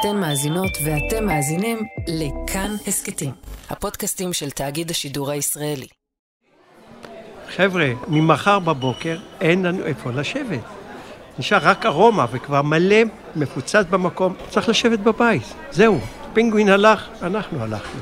אתן 0.00 0.16
מאזינות 0.16 0.78
ואתם 0.84 1.26
מאזינים 1.26 1.78
לכאן 2.08 2.70
הסכתים, 2.86 3.30
הפודקאסטים 3.70 4.32
של 4.32 4.50
תאגיד 4.50 4.90
השידור 4.90 5.30
הישראלי. 5.30 5.86
חבר'ה, 7.48 7.92
ממחר 8.08 8.58
בבוקר 8.58 9.18
אין 9.40 9.62
לנו 9.62 9.86
איפה 9.86 10.10
לשבת. 10.10 10.60
נשאר 11.38 11.58
רק 11.62 11.86
ארומה 11.86 12.26
וכבר 12.30 12.62
מלא 12.62 12.96
מפוצץ 13.36 13.84
במקום, 13.90 14.34
צריך 14.48 14.68
לשבת 14.68 14.98
בבית. 14.98 15.42
זהו, 15.70 15.98
פינגווין 16.32 16.68
הלך, 16.68 17.08
אנחנו 17.22 17.62
הלכנו. 17.62 18.00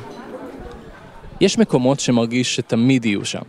יש 1.40 1.58
מקומות 1.58 2.00
שמרגיש 2.00 2.56
שתמיד 2.56 3.04
יהיו 3.04 3.24
שם. 3.24 3.42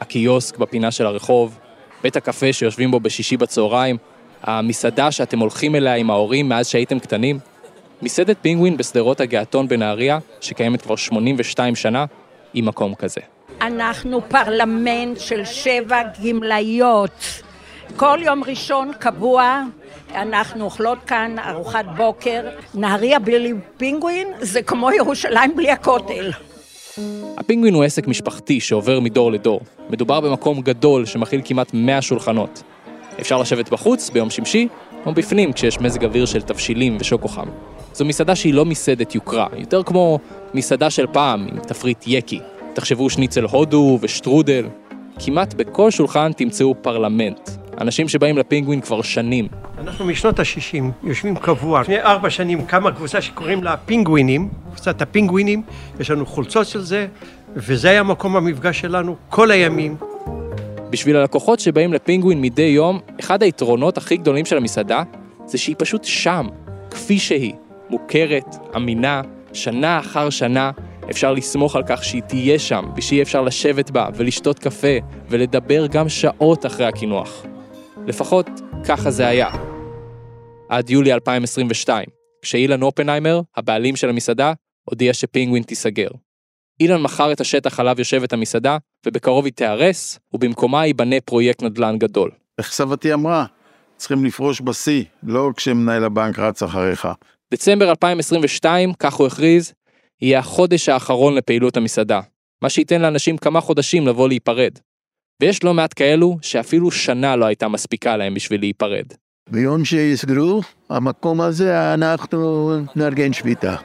הקיוסק 0.00 0.58
בפינה 0.58 0.90
של 0.90 1.06
הרחוב, 1.06 1.58
בית 2.02 2.16
הקפה 2.16 2.52
שיושבים 2.52 2.90
בו 2.90 3.00
בשישי 3.00 3.36
בצהריים, 3.36 3.96
המסעדה 4.42 5.10
שאתם 5.10 5.38
הולכים 5.38 5.74
אליה 5.74 5.94
עם 5.94 6.10
ההורים 6.10 6.48
מאז 6.48 6.68
שהייתם 6.68 6.98
קטנים, 6.98 7.38
מסעדת 8.02 8.36
פינגווין 8.42 8.76
בשדרות 8.76 9.20
הגעתון 9.20 9.68
בנהריה, 9.68 10.18
שקיימת 10.40 10.82
כבר 10.82 10.96
82 10.96 11.76
שנה, 11.76 12.04
היא 12.54 12.62
מקום 12.62 12.94
כזה. 12.94 13.20
אנחנו 13.60 14.20
פרלמנט 14.28 15.20
של 15.20 15.44
שבע 15.44 16.02
גמלאיות. 16.24 17.42
כל 17.96 18.18
יום 18.22 18.44
ראשון 18.44 18.90
קבוע 18.98 19.62
אנחנו 20.14 20.64
אוכלות 20.64 20.98
כאן 21.06 21.36
ארוחת 21.38 21.84
בוקר. 21.96 22.42
נהריה 22.74 23.18
בלי 23.18 23.52
פינגווין 23.76 24.28
זה 24.40 24.62
כמו 24.62 24.92
ירושלים 24.92 25.56
בלי 25.56 25.70
הכותל. 25.70 26.30
הפינגווין 27.38 27.74
הוא 27.74 27.84
עסק 27.84 28.06
משפחתי 28.06 28.60
שעובר 28.60 29.00
מדור 29.00 29.32
לדור. 29.32 29.60
מדובר 29.90 30.20
במקום 30.20 30.60
גדול 30.60 31.06
שמכיל 31.06 31.40
כמעט 31.44 31.70
100 31.74 32.02
שולחנות. 32.02 32.62
אפשר 33.20 33.38
לשבת 33.38 33.68
בחוץ 33.68 34.10
ביום 34.10 34.30
שמשי, 34.30 34.68
או 35.06 35.14
בפנים 35.14 35.52
כשיש 35.52 35.80
מזג 35.80 36.04
אוויר 36.04 36.26
של 36.26 36.42
תבשילים 36.42 36.96
ושוקו 37.00 37.28
חם. 37.28 37.48
זו 37.94 38.04
מסעדה 38.04 38.34
שהיא 38.34 38.54
לא 38.54 38.64
מסעדת 38.64 39.14
יוקרה, 39.14 39.46
יותר 39.56 39.82
כמו 39.82 40.18
מסעדה 40.54 40.90
של 40.90 41.06
פעם 41.12 41.46
עם 41.52 41.58
תפריט 41.58 42.04
יקי. 42.06 42.40
תחשבו 42.72 43.10
שניצל 43.10 43.44
הודו 43.44 43.98
ושטרודל. 44.00 44.66
כמעט 45.18 45.54
בכל 45.54 45.90
שולחן 45.90 46.32
תמצאו 46.32 46.74
פרלמנט. 46.82 47.50
אנשים 47.80 48.08
שבאים 48.08 48.38
לפינגווין 48.38 48.80
כבר 48.80 49.02
שנים. 49.02 49.48
אנחנו 49.78 50.04
משנות 50.04 50.38
ה-60 50.38 50.84
יושבים 51.02 51.36
קבוע. 51.36 51.80
לפני 51.80 52.00
ארבע 52.00 52.30
שנים 52.30 52.66
קמה 52.66 52.92
קבוצה 52.92 53.20
שקוראים 53.20 53.64
לה 53.64 53.76
פינגווינים, 53.76 54.48
קבוצת 54.70 55.02
הפינגווינים, 55.02 55.62
יש 56.00 56.10
לנו 56.10 56.26
חולצות 56.26 56.66
של 56.66 56.80
זה, 56.80 57.06
וזה 57.56 57.90
היה 57.90 58.02
מקום 58.02 58.36
המפגש 58.36 58.80
שלנו 58.80 59.16
כל 59.28 59.50
הימים. 59.50 59.96
בשביל 60.90 61.16
הלקוחות 61.16 61.60
שבאים 61.60 61.92
לפינגווין 61.92 62.40
מדי 62.40 62.62
יום, 62.62 63.00
אחד 63.20 63.42
היתרונות 63.42 63.98
הכי 63.98 64.16
גדולים 64.16 64.44
של 64.44 64.56
המסעדה 64.56 65.02
זה 65.46 65.58
שהיא 65.58 65.76
פשוט 65.78 66.04
שם, 66.04 66.46
כפי 66.90 67.18
שהיא, 67.18 67.52
מוכרת, 67.90 68.56
אמינה, 68.76 69.22
שנה 69.52 69.98
אחר 69.98 70.30
שנה, 70.30 70.70
אפשר 71.10 71.32
לסמוך 71.32 71.76
על 71.76 71.82
כך 71.86 72.04
שהיא 72.04 72.22
תהיה 72.22 72.58
שם, 72.58 72.84
ושיהיה 72.96 73.22
אפשר 73.22 73.42
לשבת 73.42 73.90
בה 73.90 74.08
ולשתות 74.14 74.58
קפה 74.58 74.98
ולדבר 75.28 75.86
גם 75.86 76.08
שעות 76.08 76.66
אחרי 76.66 76.86
הקינוח. 76.86 77.44
לפחות 78.06 78.46
ככה 78.88 79.10
זה 79.10 79.26
היה. 79.26 79.48
עד 80.68 80.90
יולי 80.90 81.12
2022, 81.12 82.06
כשאילן 82.42 82.82
אופנהיימר, 82.82 83.40
הבעלים 83.56 83.96
של 83.96 84.08
המסעדה, 84.08 84.52
הודיע 84.84 85.14
שפינגווין 85.14 85.62
תיסגר. 85.62 86.08
אילן 86.80 87.02
מכר 87.02 87.32
את 87.32 87.40
השטח 87.40 87.80
עליו 87.80 87.94
יושבת 87.98 88.32
המסעדה, 88.32 88.78
ובקרוב 89.06 89.44
היא 89.44 89.52
תיהרס, 89.52 90.18
ובמקומה 90.32 90.86
ייבנה 90.86 91.16
פרויקט 91.24 91.62
נדל"ן 91.62 91.98
גדול. 91.98 92.30
איך 92.58 92.72
סבתי 92.72 93.14
אמרה? 93.14 93.44
צריכים 93.96 94.24
לפרוש 94.24 94.60
בשיא, 94.60 95.04
לא 95.22 95.50
כשמנהל 95.56 96.04
הבנק 96.04 96.38
רץ 96.38 96.62
אחריך. 96.62 97.08
דצמבר 97.52 97.90
2022, 97.90 98.92
כך 98.98 99.14
הוא 99.14 99.26
הכריז, 99.26 99.72
יהיה 100.22 100.38
החודש 100.38 100.88
האחרון 100.88 101.34
לפעילות 101.34 101.76
המסעדה, 101.76 102.20
מה 102.62 102.68
שייתן 102.68 103.00
לאנשים 103.00 103.36
כמה 103.38 103.60
חודשים 103.60 104.06
לבוא 104.06 104.28
להיפרד. 104.28 104.78
ויש 105.42 105.64
לא 105.64 105.74
מעט 105.74 105.94
כאלו 105.96 106.36
שאפילו 106.42 106.90
שנה 106.90 107.36
לא 107.36 107.44
הייתה 107.44 107.68
מספיקה 107.68 108.16
להם 108.16 108.34
בשביל 108.34 108.60
להיפרד. 108.60 109.04
ביום 109.50 109.84
שיסגרו, 109.84 110.60
המקום 110.90 111.40
הזה 111.40 111.94
אנחנו 111.94 112.70
נארגן 112.96 113.32
שביתה. 113.32 113.76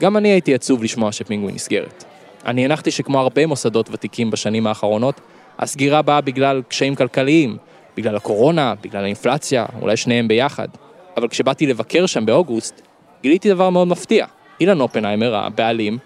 גם 0.00 0.16
אני 0.16 0.28
הייתי 0.28 0.54
עצוב 0.54 0.82
לשמוע 0.82 1.12
שפינגווין 1.12 1.54
נסגרת. 1.54 2.04
אני 2.46 2.64
הנחתי 2.64 2.90
שכמו 2.90 3.18
הרבה 3.18 3.46
מוסדות 3.46 3.88
ותיקים 3.92 4.30
בשנים 4.30 4.66
האחרונות, 4.66 5.20
הסגירה 5.58 6.02
באה 6.02 6.20
בגלל 6.20 6.62
קשיים 6.68 6.94
כלכליים, 6.94 7.56
בגלל 7.96 8.16
הקורונה, 8.16 8.74
בגלל 8.82 9.04
האינפלציה, 9.04 9.66
אולי 9.80 9.96
שניהם 9.96 10.28
ביחד. 10.28 10.68
אבל 11.18 11.28
כשבאתי 11.28 11.66
לבקר 11.66 12.06
שם 12.06 12.26
באוגוסט, 12.26 12.82
גיליתי 13.22 13.48
דבר 13.48 13.70
מאוד 13.70 13.88
מפתיע. 13.88 14.26
אילן 14.60 14.80
אופנהיימר, 14.80 15.34
הבעלים, 15.36 15.98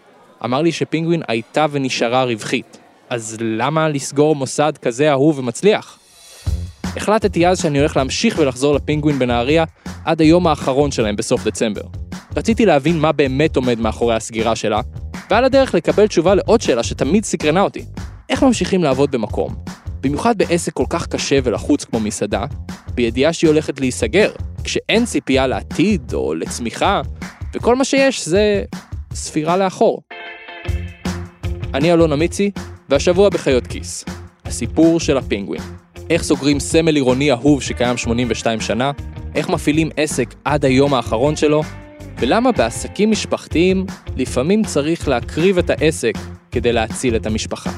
אמר 0.45 0.63
לי 0.63 0.73
שפינגווין 0.73 1.23
הייתה 1.29 1.67
ונשארה 1.71 2.25
רווחית. 2.25 2.79
אז 3.11 3.37
למה 3.41 3.89
לסגור 3.89 4.37
מוסד 4.37 4.73
כזה 4.83 5.11
אהוב 5.11 5.39
ומצליח? 5.39 5.99
החלטתי 6.85 7.47
אז 7.47 7.63
שאני 7.63 7.79
הולך 7.79 7.97
להמשיך 7.97 8.39
ולחזור 8.39 8.75
לפינגווין 8.75 9.19
בנהריה 9.19 9.65
עד 10.05 10.21
היום 10.21 10.47
האחרון 10.47 10.91
שלהם 10.91 11.17
בסוף 11.17 11.45
דצמבר. 11.45 11.83
רציתי 12.37 12.67
להבין 12.67 12.99
מה 12.99 13.13
באמת 13.13 13.57
עומד 13.57 13.81
מאחורי 13.81 14.15
הסגירה 14.15 14.57
שלה, 14.57 14.81
ועל 15.31 15.45
הדרך 15.45 15.75
לקבל 15.75 16.07
תשובה 16.07 16.35
לעוד 16.35 16.61
שאלה 16.61 16.83
שתמיד 16.83 17.25
סקרנה 17.25 17.61
אותי. 17.61 17.85
איך 18.29 18.43
ממשיכים 18.43 18.83
לעבוד 18.83 19.11
במקום, 19.11 19.55
במיוחד 20.03 20.39
בעסק 20.39 20.73
כל 20.73 20.85
כך 20.89 21.07
קשה 21.07 21.39
ולחוץ 21.45 21.85
כמו 21.85 22.01
מסעדה, 22.01 22.45
בידיעה 22.95 23.33
שהיא 23.33 23.51
הולכת 23.51 23.81
להיסגר, 23.81 24.31
כשאין 24.65 25.05
ציפייה 25.05 25.47
לעתיד 25.47 26.13
או 26.15 26.35
לצמיחה, 26.35 27.03
וכל 27.55 27.77
מה 27.77 27.85
שיש 27.85 28.29
זה 28.29 28.65
ספירה 29.15 29.57
לאחור. 29.57 30.03
אני 31.75 31.93
אלון 31.93 32.13
אמיצי, 32.13 32.51
והשבוע 32.89 33.29
בחיות 33.29 33.67
כיס. 33.67 34.05
הסיפור 34.45 35.01
של 35.01 35.17
הפינגווין. 35.17 35.63
איך 36.11 36.23
סוגרים 36.23 36.61
סמל 36.61 36.95
עירוני 36.95 37.33
אהוב 37.33 37.63
שקיים 37.63 37.97
82 37.97 38.61
שנה, 38.61 38.91
איך 39.35 39.49
מפעילים 39.49 39.91
עסק 39.97 40.35
עד 40.45 40.65
היום 40.65 40.95
האחרון 40.95 41.37
שלו, 41.37 41.63
ולמה 42.19 42.53
בעסקים 42.53 43.11
משפחתיים 43.11 43.87
לפעמים 44.17 44.65
צריך 44.65 45.09
להקריב 45.09 45.59
את 45.59 45.71
העסק 45.71 46.13
כדי 46.51 46.73
להציל 46.73 47.17
את 47.17 47.27
המשפחה. 47.27 47.71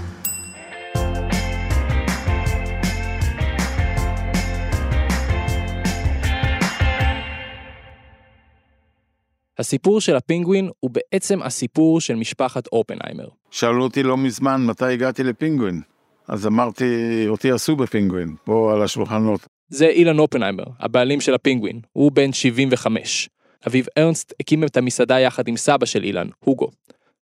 הסיפור 9.59 10.00
של 10.00 10.16
הפינגווין 10.16 10.70
הוא 10.81 10.91
בעצם 10.91 11.42
הסיפור 11.42 12.00
של 12.00 12.15
משפחת 12.15 12.66
אופנהיימר. 12.66 13.28
שאלו 13.50 13.82
אותי 13.82 14.03
לא 14.03 14.16
מזמן 14.16 14.66
מתי 14.66 14.84
הגעתי 14.84 15.22
לפינגווין. 15.22 15.81
אז 16.28 16.47
אמרתי, 16.47 16.84
אותי 17.28 17.50
עשו 17.50 17.76
בפינגווין, 17.76 18.34
פה 18.44 18.72
על 18.72 18.82
השולחנות. 18.82 19.47
זה 19.69 19.87
אילן 19.87 20.19
אופנהיימר, 20.19 20.65
הבעלים 20.81 21.20
של 21.20 21.34
הפינגווין. 21.34 21.81
הוא 21.92 22.12
בן 22.12 22.32
75. 22.32 23.28
אביו 23.66 23.84
ארנסט 23.98 24.32
הקים 24.41 24.65
את 24.65 24.76
המסעדה 24.76 25.20
יחד 25.20 25.48
עם 25.48 25.56
סבא 25.56 25.86
של 25.86 26.04
אילן, 26.04 26.28
הוגו. 26.44 26.69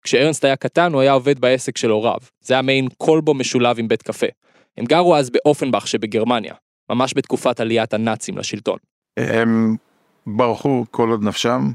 כשארנסט 0.03 0.45
היה 0.45 0.57
קטן 0.57 0.93
הוא 0.93 1.01
היה 1.01 1.13
עובד 1.13 1.41
בעסק 1.41 1.79
של 1.79 1.91
הוריו. 1.91 2.19
זה 2.41 2.55
היה 2.55 2.63
מעין 2.63 2.89
כלבו 2.99 3.35
משולב 3.35 3.79
עם 3.79 3.89
בית 3.89 4.03
קפה. 4.03 4.27
הם 4.79 4.85
גרו 4.85 5.17
אז 5.17 5.31
באופנבך 5.31 5.87
שבגרמניה, 5.87 6.55
ממש 6.91 7.15
בתקופת 7.17 7.61
עליית 7.61 7.95
הנאצים 7.95 8.39
לשלטון. 8.39 8.79
הם 9.17 9.77
ברחו 10.27 10.85
כל 10.91 11.11
עוד 11.11 11.23
נפשם, 11.23 11.71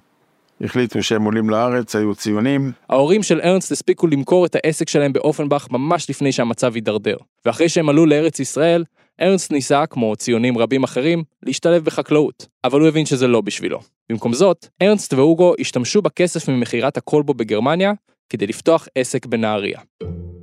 החליטו 0.61 1.03
שהם 1.03 1.23
עולים 1.23 1.49
לארץ, 1.49 1.95
היו 1.95 2.15
ציונים. 2.15 2.71
ההורים 2.89 3.23
של 3.23 3.41
ארנסט 3.43 3.71
הספיקו 3.71 4.07
למכור 4.07 4.45
את 4.45 4.55
העסק 4.55 4.89
שלהם 4.89 5.13
באופנבך 5.13 5.67
ממש 5.71 6.09
לפני 6.09 6.31
שהמצב 6.31 6.75
הידרדר. 6.75 7.17
ואחרי 7.45 7.69
שהם 7.69 7.89
עלו 7.89 8.05
לארץ 8.05 8.39
ישראל, 8.39 8.83
ארנסט 9.21 9.51
ניסה, 9.51 9.85
כמו 9.85 10.15
ציונים 10.15 10.57
רבים 10.57 10.83
אחרים, 10.83 11.23
להשתלב 11.43 11.83
בחקלאות. 11.83 12.47
אבל 12.63 12.79
הוא 12.79 12.87
הבין 12.87 13.05
שזה 13.05 13.27
לא 13.27 13.41
בשבילו. 13.41 13.79
במקום 14.09 14.33
זאת, 14.33 14.67
ארנסט 14.81 15.13
ואוגו 15.13 15.53
השתמשו 15.59 16.01
בכסף 16.01 16.49
ממכירת 16.49 16.97
הכלבו 16.97 17.33
בגרמניה, 17.33 17.93
כדי 18.29 18.47
לפתוח 18.47 18.87
עסק 18.95 19.25
בנהריה. 19.25 19.79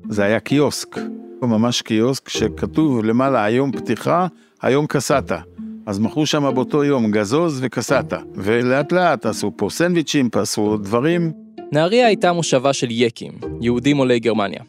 זה 0.08 0.24
היה 0.24 0.40
קיוסק, 0.40 0.96
ממש 1.42 1.82
קיוסק 1.82 2.28
שכתוב 2.28 3.04
למעלה 3.04 3.44
היום 3.44 3.72
פתיחה, 3.72 4.26
היום 4.62 4.86
קסטה. 4.86 5.40
אז 5.86 5.98
מכרו 5.98 6.26
שם 6.26 6.50
באותו 6.54 6.84
יום 6.84 7.10
גזוז 7.10 7.58
וקסטה, 7.62 8.18
ולאט 8.34 8.92
לאט 8.92 9.26
עשו 9.26 9.52
פה 9.56 9.68
סנדוויצ'ים, 9.70 10.28
עשו 10.32 10.76
דברים. 10.76 11.32
נהריה 11.72 12.06
הייתה 12.06 12.32
מושבה 12.32 12.72
של 12.72 12.86
יקים, 12.90 13.32
יהודים 13.60 13.96
עולי 13.96 14.20
גרמניה. 14.20 14.60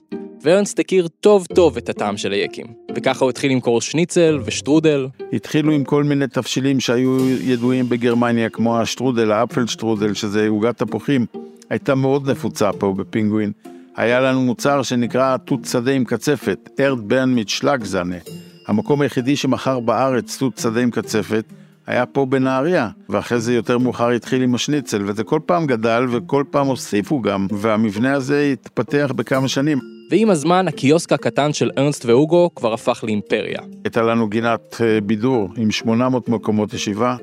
וארנסט 0.41 0.79
הכיר 0.79 1.07
טוב 1.07 1.45
טוב 1.45 1.77
את 1.77 1.89
הטעם 1.89 2.17
של 2.17 2.31
היקים, 2.31 2.65
וככה 2.95 3.25
הוא 3.25 3.29
התחיל 3.29 3.51
למכור 3.51 3.81
שניצל 3.81 4.39
ושטרודל. 4.45 5.07
התחילו 5.33 5.71
עם 5.71 5.83
כל 5.83 6.03
מיני 6.03 6.27
תבשילים 6.27 6.79
שהיו 6.79 7.29
ידועים 7.29 7.89
בגרמניה, 7.89 8.50
כמו 8.50 8.79
השטרודל, 8.79 9.31
ה 9.31 9.68
Apfelstrudel, 9.68 10.13
שזה 10.13 10.47
עוגת 10.47 10.77
תפוחים, 10.77 11.25
הייתה 11.69 11.95
מאוד 11.95 12.29
נפוצה 12.29 12.73
פה 12.73 12.94
בפינגווין. 12.97 13.51
היה 13.95 14.19
לנו 14.19 14.41
מוצר 14.41 14.83
שנקרא 14.83 15.38
תות 15.38 15.65
שדה 15.65 15.91
עם 15.91 16.03
קצפת, 16.03 16.69
Erdbeeren 16.80 17.30
mit 17.33 17.50
Schlagsahne. 17.50 18.18
המקום 18.67 19.01
היחידי 19.01 19.35
שמכר 19.35 19.79
בארץ 19.79 20.38
תות 20.38 20.57
שדה 20.57 20.81
עם 20.81 20.91
קצפת, 20.91 21.45
היה 21.88 22.06
פה 22.06 22.25
בנהריה, 22.25 22.89
ואחרי 23.09 23.39
זה 23.39 23.53
יותר 23.53 23.77
מאוחר 23.77 24.09
התחיל 24.09 24.41
עם 24.41 24.56
השניצל, 24.56 25.01
וזה 25.06 25.23
כל 25.23 25.39
פעם 25.45 25.65
גדל 25.65 26.06
וכל 26.12 26.44
פעם 26.51 26.67
הוסיפו 26.67 27.21
גם, 27.21 27.47
והמבנה 27.51 28.13
הזה 28.13 28.53
התפתח 28.53 29.12
בכמה 29.15 29.47
שנים. 29.47 29.79
ועם 30.12 30.29
הזמן 30.29 30.67
הקיוסק 30.67 31.13
הקטן 31.13 31.53
של 31.53 31.71
ארנסט 31.77 32.06
והוגו 32.06 32.50
כבר 32.56 32.73
הפך 32.73 33.03
לאימפריה. 33.03 33.59
הייתה 33.83 34.01
לנו 34.01 34.27
גינת 34.27 34.81
אה, 34.81 35.01
בידור 35.01 35.50
עם 35.57 35.71
800 35.71 36.29
מקומות 36.29 36.73
ישיבה. 36.73 37.15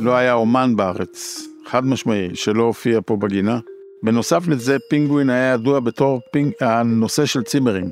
לא 0.00 0.16
היה 0.16 0.32
אומן 0.32 0.76
בארץ, 0.76 1.42
חד 1.66 1.84
משמעי, 1.84 2.28
שלא 2.34 2.62
הופיע 2.62 3.00
פה 3.06 3.16
בגינה. 3.16 3.58
בנוסף 4.02 4.48
לזה, 4.48 4.76
פינגווין 4.90 5.30
היה 5.30 5.54
ידוע 5.54 5.80
בתור 5.80 6.20
פינג... 6.32 6.52
הנושא 6.60 7.26
של 7.26 7.42
צימרים. 7.42 7.90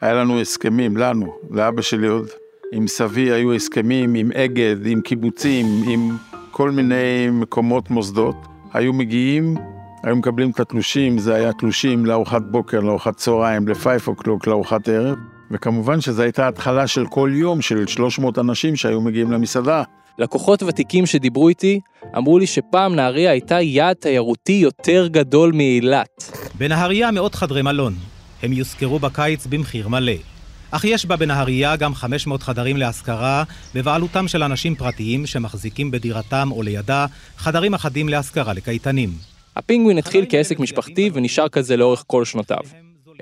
היה 0.00 0.14
לנו 0.14 0.40
הסכמים, 0.40 0.96
לנו, 0.96 1.34
לאבא 1.50 1.82
שלי 1.82 2.06
עוד. 2.06 2.26
עם 2.72 2.86
סבי 2.88 3.32
היו 3.32 3.54
הסכמים 3.54 4.14
עם 4.14 4.32
אגד, 4.32 4.86
עם 4.86 5.00
קיבוצים, 5.00 5.66
עם 5.88 6.16
כל 6.50 6.70
מיני 6.70 7.28
מקומות, 7.32 7.90
מוסדות. 7.90 8.36
היו 8.72 8.92
מגיעים, 8.92 9.56
היו 10.02 10.16
מקבלים 10.16 10.50
את 10.50 10.60
התלושים, 10.60 11.18
זה 11.18 11.34
היה 11.34 11.52
תלושים 11.52 12.06
לארוחת 12.06 12.42
בוקר, 12.50 12.80
לארוחת 12.80 13.16
צהריים, 13.16 13.68
לפייף 13.68 14.08
אוקלוק, 14.08 14.46
לארוחת 14.46 14.88
ערב. 14.88 15.16
וכמובן 15.50 16.00
שזו 16.00 16.22
הייתה 16.22 16.48
התחלה 16.48 16.86
של 16.86 17.06
כל 17.06 17.30
יום 17.34 17.62
של 17.62 17.86
300 17.86 18.38
אנשים 18.38 18.76
שהיו 18.76 19.00
מגיעים 19.00 19.32
למסעדה. 19.32 19.82
לקוחות 20.18 20.62
ותיקים 20.62 21.06
שדיברו 21.06 21.48
איתי 21.48 21.80
אמרו 22.16 22.38
לי 22.38 22.46
שפעם 22.46 22.94
נהריה 22.94 23.30
הייתה 23.30 23.60
יעד 23.60 23.96
תיירותי 23.96 24.52
יותר 24.52 25.06
גדול 25.06 25.52
מאילת. 25.52 26.38
בנהריה 26.58 27.10
מאות 27.10 27.34
חדרי 27.34 27.62
מלון. 27.62 27.94
הם 28.42 28.52
יושכרו 28.52 28.98
בקיץ 28.98 29.46
במחיר 29.46 29.88
מלא. 29.88 30.35
אך 30.70 30.84
יש 30.84 31.06
בה 31.06 31.16
בנהריה 31.16 31.76
גם 31.76 31.94
500 31.94 32.42
חדרים 32.42 32.76
להשכרה 32.76 33.44
בבעלותם 33.74 34.28
של 34.28 34.42
אנשים 34.42 34.74
פרטיים 34.74 35.26
שמחזיקים 35.26 35.90
בדירתם 35.90 36.48
או 36.50 36.62
לידה 36.62 37.06
חדרים 37.36 37.74
אחדים 37.74 38.08
להשכרה 38.08 38.52
לקייטנים. 38.52 39.10
הפינגווין 39.56 39.98
התחיל 39.98 40.26
כעסק 40.28 40.58
משפחתי 40.58 41.10
ונשאר 41.14 41.48
כזה 41.48 41.76
לאורך 41.76 42.04
כל 42.06 42.24
שנותיו. 42.24 42.58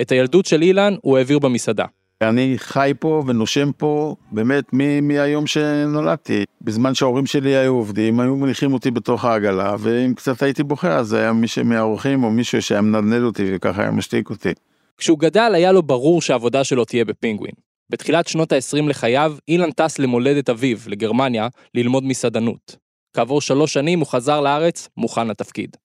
את 0.01 0.13
הילדות 0.13 0.47
של 0.47 0.63
אילן 0.63 0.95
הוא 1.03 1.19
העביר 1.19 1.39
במסעדה. 1.39 1.85
אני 2.23 2.55
חי 2.59 2.93
פה 2.99 3.23
ונושם 3.27 3.71
פה 3.77 4.17
באמת 4.33 4.65
מ- 4.73 5.09
מהיום 5.09 5.47
שנולדתי. 5.47 6.45
בזמן 6.63 6.95
שההורים 6.95 7.27
שלי 7.27 7.57
היו 7.57 7.73
עובדים, 7.75 8.21
היו 8.21 8.37
מניחים 8.37 8.73
אותי 8.73 8.91
בתוך 8.91 9.25
העגלה, 9.25 9.75
ואם 9.79 10.15
קצת 10.15 10.43
הייתי 10.43 10.63
בוחר, 10.63 10.93
אז 10.93 11.13
היה 11.13 11.33
מישהו 11.33 11.65
מהאורחים 11.65 12.25
או 12.25 12.31
מישהו 12.31 12.63
שהיה 12.63 12.81
מנדנד 12.81 13.23
אותי 13.23 13.51
וככה 13.55 13.83
היה 13.83 13.91
משתיק 13.91 14.31
אותי. 14.31 14.53
כשהוא 14.99 15.19
גדל 15.19 15.53
היה 15.55 15.73
לו 15.73 15.83
ברור 15.83 16.23
שהעבודה 16.23 16.65
שלו 16.65 16.85
תהיה 16.85 17.05
בפינגווין. 17.05 17.55
בתחילת 17.91 18.29
שנות 18.29 18.53
ה-20 18.53 18.89
לחייו, 18.89 19.37
אילן 19.49 19.71
טס 19.71 19.99
למולדת 19.99 20.49
אביו, 20.49 20.77
לגרמניה, 20.87 21.49
ללמוד 21.75 22.05
מסעדנות. 22.05 22.77
כעבור 23.17 23.41
שלוש 23.41 23.73
שנים 23.73 23.99
הוא 23.99 24.07
חזר 24.07 24.41
לארץ, 24.41 24.89
מוכן 24.97 25.29
לתפקיד. 25.29 25.77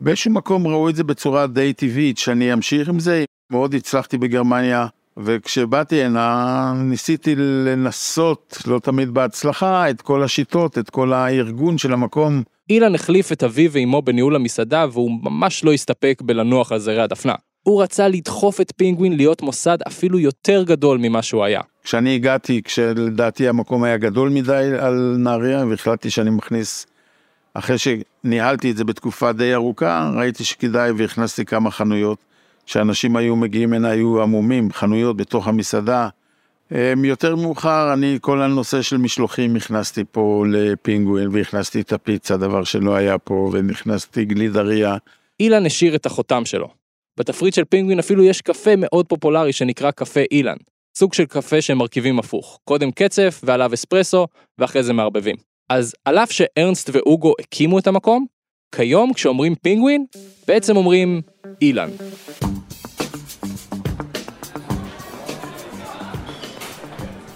באיזשהו 0.00 0.30
מקום 0.30 0.66
ראו 0.66 0.88
את 0.88 0.96
זה 0.96 1.04
בצורה 1.04 1.46
די 1.46 1.72
טבעית, 1.72 2.18
שאני 2.18 2.52
אמשיך 2.52 2.88
עם 2.88 2.98
זה. 2.98 3.24
מאוד 3.52 3.74
הצלחתי 3.74 4.18
בגרמניה, 4.18 4.86
וכשבאתי 5.16 6.02
הנה 6.02 6.72
ניסיתי 6.76 7.34
לנסות, 7.36 8.58
לא 8.66 8.78
תמיד 8.78 9.10
בהצלחה, 9.10 9.90
את 9.90 10.02
כל 10.02 10.22
השיטות, 10.22 10.78
את 10.78 10.90
כל 10.90 11.12
הארגון 11.12 11.78
של 11.78 11.92
המקום. 11.92 12.42
אילן 12.70 12.94
החליף 12.94 13.32
את 13.32 13.42
אביו 13.42 13.72
ואמו 13.72 14.02
בניהול 14.02 14.36
המסעדה, 14.36 14.86
והוא 14.92 15.10
ממש 15.22 15.64
לא 15.64 15.72
הסתפק 15.72 16.22
בלנוח 16.24 16.72
על 16.72 16.78
זרי 16.78 17.02
הדפנה. 17.02 17.34
הוא 17.64 17.82
רצה 17.82 18.08
לדחוף 18.08 18.60
את 18.60 18.72
פינגווין 18.76 19.16
להיות 19.16 19.42
מוסד 19.42 19.78
אפילו 19.86 20.18
יותר 20.18 20.62
גדול 20.62 20.98
ממה 20.98 21.22
שהוא 21.22 21.44
היה. 21.44 21.60
כשאני 21.84 22.14
הגעתי, 22.14 22.62
כשלדעתי 22.62 23.48
המקום 23.48 23.84
היה 23.84 23.96
גדול 23.96 24.28
מדי 24.28 24.70
על 24.78 25.16
נהריה, 25.18 25.64
והחלטתי 25.66 26.10
שאני 26.10 26.30
מכניס, 26.30 26.86
אחרי 27.54 27.76
שניהלתי 27.78 28.70
את 28.70 28.76
זה 28.76 28.84
בתקופה 28.84 29.32
די 29.32 29.54
ארוכה, 29.54 30.10
ראיתי 30.16 30.44
שכדאי 30.44 30.90
והכנסתי 30.90 31.44
כמה 31.44 31.70
חנויות. 31.70 32.18
שאנשים 32.66 33.16
היו 33.16 33.36
מגיעים 33.36 33.72
הנה, 33.72 33.88
היו 33.88 34.22
עמומים, 34.22 34.72
חנויות 34.72 35.16
בתוך 35.16 35.48
המסעדה. 35.48 36.08
יותר 37.04 37.36
מאוחר, 37.36 37.92
אני 37.92 38.18
כל 38.20 38.42
הנושא 38.42 38.82
של 38.82 38.96
משלוחים 38.96 39.56
הכנסתי 39.56 40.04
פה 40.12 40.44
לפינגווין, 40.50 41.28
והכנסתי 41.32 41.80
את 41.80 41.92
הפיצה, 41.92 42.36
דבר 42.36 42.64
שלא 42.64 42.94
היה 42.94 43.18
פה, 43.18 43.50
ונכנסתי 43.52 44.24
גלידריה. 44.24 44.96
אילן 45.40 45.66
השאיר 45.66 45.94
את 45.94 46.06
החותם 46.06 46.44
שלו. 46.44 46.83
בתפריט 47.16 47.54
של 47.54 47.64
פינגווין 47.64 47.98
אפילו 47.98 48.24
יש 48.24 48.40
קפה 48.40 48.76
מאוד 48.76 49.06
פופולרי 49.06 49.52
שנקרא 49.52 49.90
קפה 49.90 50.20
אילן. 50.30 50.56
סוג 50.96 51.14
של 51.14 51.24
קפה 51.24 51.62
שהם 51.62 51.78
מרכיבים 51.78 52.18
הפוך. 52.18 52.58
קודם 52.64 52.90
קצף 52.90 53.40
ועליו 53.44 53.74
אספרסו, 53.74 54.26
ואחרי 54.58 54.82
זה 54.82 54.92
מערבבים. 54.92 55.36
אז 55.70 55.94
על 56.04 56.18
אף 56.18 56.32
שארנסט 56.32 56.90
ואוגו 56.92 57.32
הקימו 57.40 57.78
את 57.78 57.86
המקום, 57.86 58.26
כיום 58.74 59.12
כשאומרים 59.12 59.54
פינגווין, 59.54 60.04
בעצם 60.46 60.76
אומרים 60.76 61.22
אילן. 61.62 61.90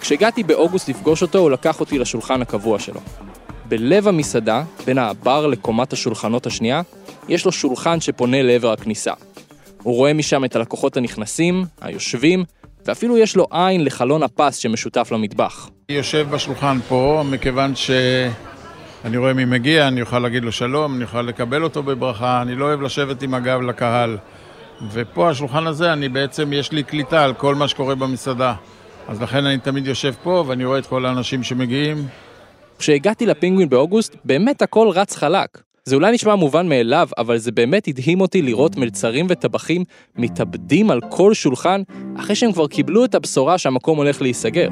כשהגעתי 0.01 0.43
באוגוסט 0.43 0.89
לפגוש 0.89 1.21
אותו, 1.21 1.39
הוא 1.39 1.51
לקח 1.51 1.79
אותי 1.79 1.99
לשולחן 1.99 2.41
הקבוע 2.41 2.79
שלו. 2.79 2.99
בלב 3.65 4.07
המסעדה, 4.07 4.63
בין 4.85 4.97
הבר 4.97 5.47
לקומת 5.47 5.93
השולחנות 5.93 6.45
השנייה, 6.45 6.81
יש 7.29 7.45
לו 7.45 7.51
שולחן 7.51 8.01
שפונה 8.01 8.41
לעבר 8.41 8.71
הכניסה. 8.71 9.13
הוא 9.83 9.95
רואה 9.95 10.13
משם 10.13 10.45
את 10.45 10.55
הלקוחות 10.55 10.97
הנכנסים, 10.97 11.65
היושבים, 11.81 12.43
ואפילו 12.85 13.17
יש 13.17 13.35
לו 13.35 13.47
עין 13.51 13.85
לחלון 13.85 14.23
הפס 14.23 14.55
שמשותף 14.55 15.09
למטבח. 15.11 15.69
אני 15.89 15.97
יושב 15.97 16.27
בשולחן 16.31 16.79
פה, 16.87 17.23
מכיוון 17.31 17.75
שאני 17.75 19.17
רואה 19.17 19.33
מי 19.33 19.45
מגיע, 19.45 19.87
אני 19.87 20.01
אוכל 20.01 20.19
להגיד 20.19 20.43
לו 20.43 20.51
שלום, 20.51 20.95
אני 20.95 21.03
אוכל 21.03 21.21
לקבל 21.21 21.63
אותו 21.63 21.83
בברכה, 21.83 22.41
אני 22.41 22.55
לא 22.55 22.65
אוהב 22.65 22.81
לשבת 22.81 23.21
עם 23.21 23.33
הגב 23.33 23.61
לקהל. 23.61 24.17
ופה, 24.91 25.29
השולחן 25.29 25.67
הזה, 25.67 25.93
אני 25.93 26.09
בעצם, 26.09 26.53
יש 26.53 26.71
לי 26.71 26.83
קליטה 26.83 27.23
על 27.23 27.33
כל 27.33 27.55
מה 27.55 27.67
שקורה 27.67 27.95
במסעדה. 27.95 28.53
אז 29.07 29.21
לכן 29.21 29.45
אני 29.45 29.57
תמיד 29.57 29.87
יושב 29.87 30.13
פה, 30.23 30.43
ואני 30.47 30.65
רואה 30.65 30.79
את 30.79 30.85
כל 30.85 31.05
האנשים 31.05 31.43
שמגיעים. 31.43 32.07
כשהגעתי 32.79 33.25
לפינגווין 33.25 33.69
באוגוסט, 33.69 34.15
באמת 34.25 34.61
הכל 34.61 34.89
רץ 34.93 35.15
חלק. 35.15 35.68
זה 35.89 35.95
אולי 35.95 36.11
נשמע 36.11 36.35
מובן 36.35 36.69
מאליו, 36.69 37.07
אבל 37.17 37.37
זה 37.37 37.51
באמת 37.51 37.87
הדהים 37.87 38.21
אותי 38.21 38.41
לראות 38.41 38.77
מלצרים 38.77 39.27
וטבחים 39.29 39.83
מתאבדים 40.15 40.91
על 40.91 41.01
כל 41.09 41.33
שולחן, 41.33 41.81
אחרי 42.19 42.35
שהם 42.35 42.51
כבר 42.51 42.67
קיבלו 42.67 43.05
את 43.05 43.15
הבשורה 43.15 43.57
שהמקום 43.57 43.97
הולך 43.97 44.21
להיסגר. 44.21 44.69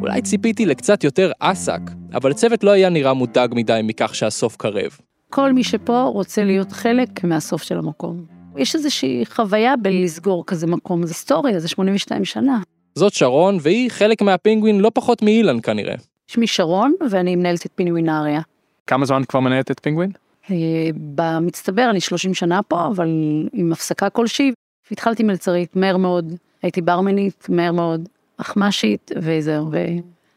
אולי 0.00 0.22
ציפיתי 0.22 0.66
לקצת 0.66 1.04
יותר 1.04 1.32
אסק, 1.38 1.80
אבל 2.14 2.30
הצוות 2.30 2.64
לא 2.64 2.70
היה 2.70 2.88
נראה 2.88 3.14
מודאג 3.14 3.52
מדי 3.54 3.80
מכך 3.84 4.14
שהסוף 4.14 4.56
קרב. 4.56 4.98
כל 5.30 5.52
מי 5.52 5.64
שפה 5.64 6.02
רוצה 6.02 6.44
להיות 6.44 6.72
חלק 6.72 7.24
מהסוף 7.24 7.62
של 7.62 7.78
המקום. 7.78 8.24
יש 8.56 8.74
איזושהי 8.74 9.24
חוויה 9.26 9.76
בלסגור 9.76 10.44
כזה 10.46 10.66
מקום, 10.66 11.06
זה 11.06 11.10
היסטוריה, 11.10 11.60
זה 11.60 11.68
82 11.68 12.24
שנה. 12.24 12.58
זאת 12.94 13.12
שרון, 13.12 13.58
והיא 13.60 13.90
חלק 13.90 14.22
מהפינגווין 14.22 14.80
לא 14.80 14.90
פחות 14.94 15.22
מאילן 15.22 15.60
כנראה. 15.62 15.94
שמי 16.26 16.46
שרון, 16.46 16.94
ואני 17.10 17.36
מנהלת 17.36 17.66
את 17.66 17.70
פינגווין 17.74 18.06
נהריה. 18.06 18.40
כמה 18.86 19.06
זמן 19.06 19.22
כבר 19.28 19.40
מנהלת 19.40 19.70
את 19.70 19.80
פינגווין? 19.80 20.10
אה, 20.50 20.56
במצטבר 20.94 21.90
אני 21.90 22.00
30 22.00 22.34
שנה 22.34 22.62
פה, 22.62 22.86
אבל 22.86 23.08
עם 23.52 23.72
הפסקה 23.72 24.10
כלשהי. 24.10 24.52
התחלתי 24.90 25.22
מלצרית 25.22 25.76
מהר 25.76 25.96
מאוד, 25.96 26.32
הייתי 26.62 26.80
ברמנית 26.80 27.46
מהר 27.48 27.72
מאוד, 27.72 28.08
אחמ"שית 28.36 29.10
וזהו, 29.16 29.70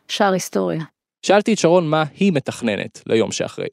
ושאר 0.07 0.31
היסטוריה. 0.31 0.83
שאלתי 1.25 1.53
את 1.53 1.57
שרון 1.57 1.87
מה 1.87 2.03
היא 2.19 2.33
מתכננת 2.33 3.01
ליום 3.05 3.31
שאחרי. 3.31 3.67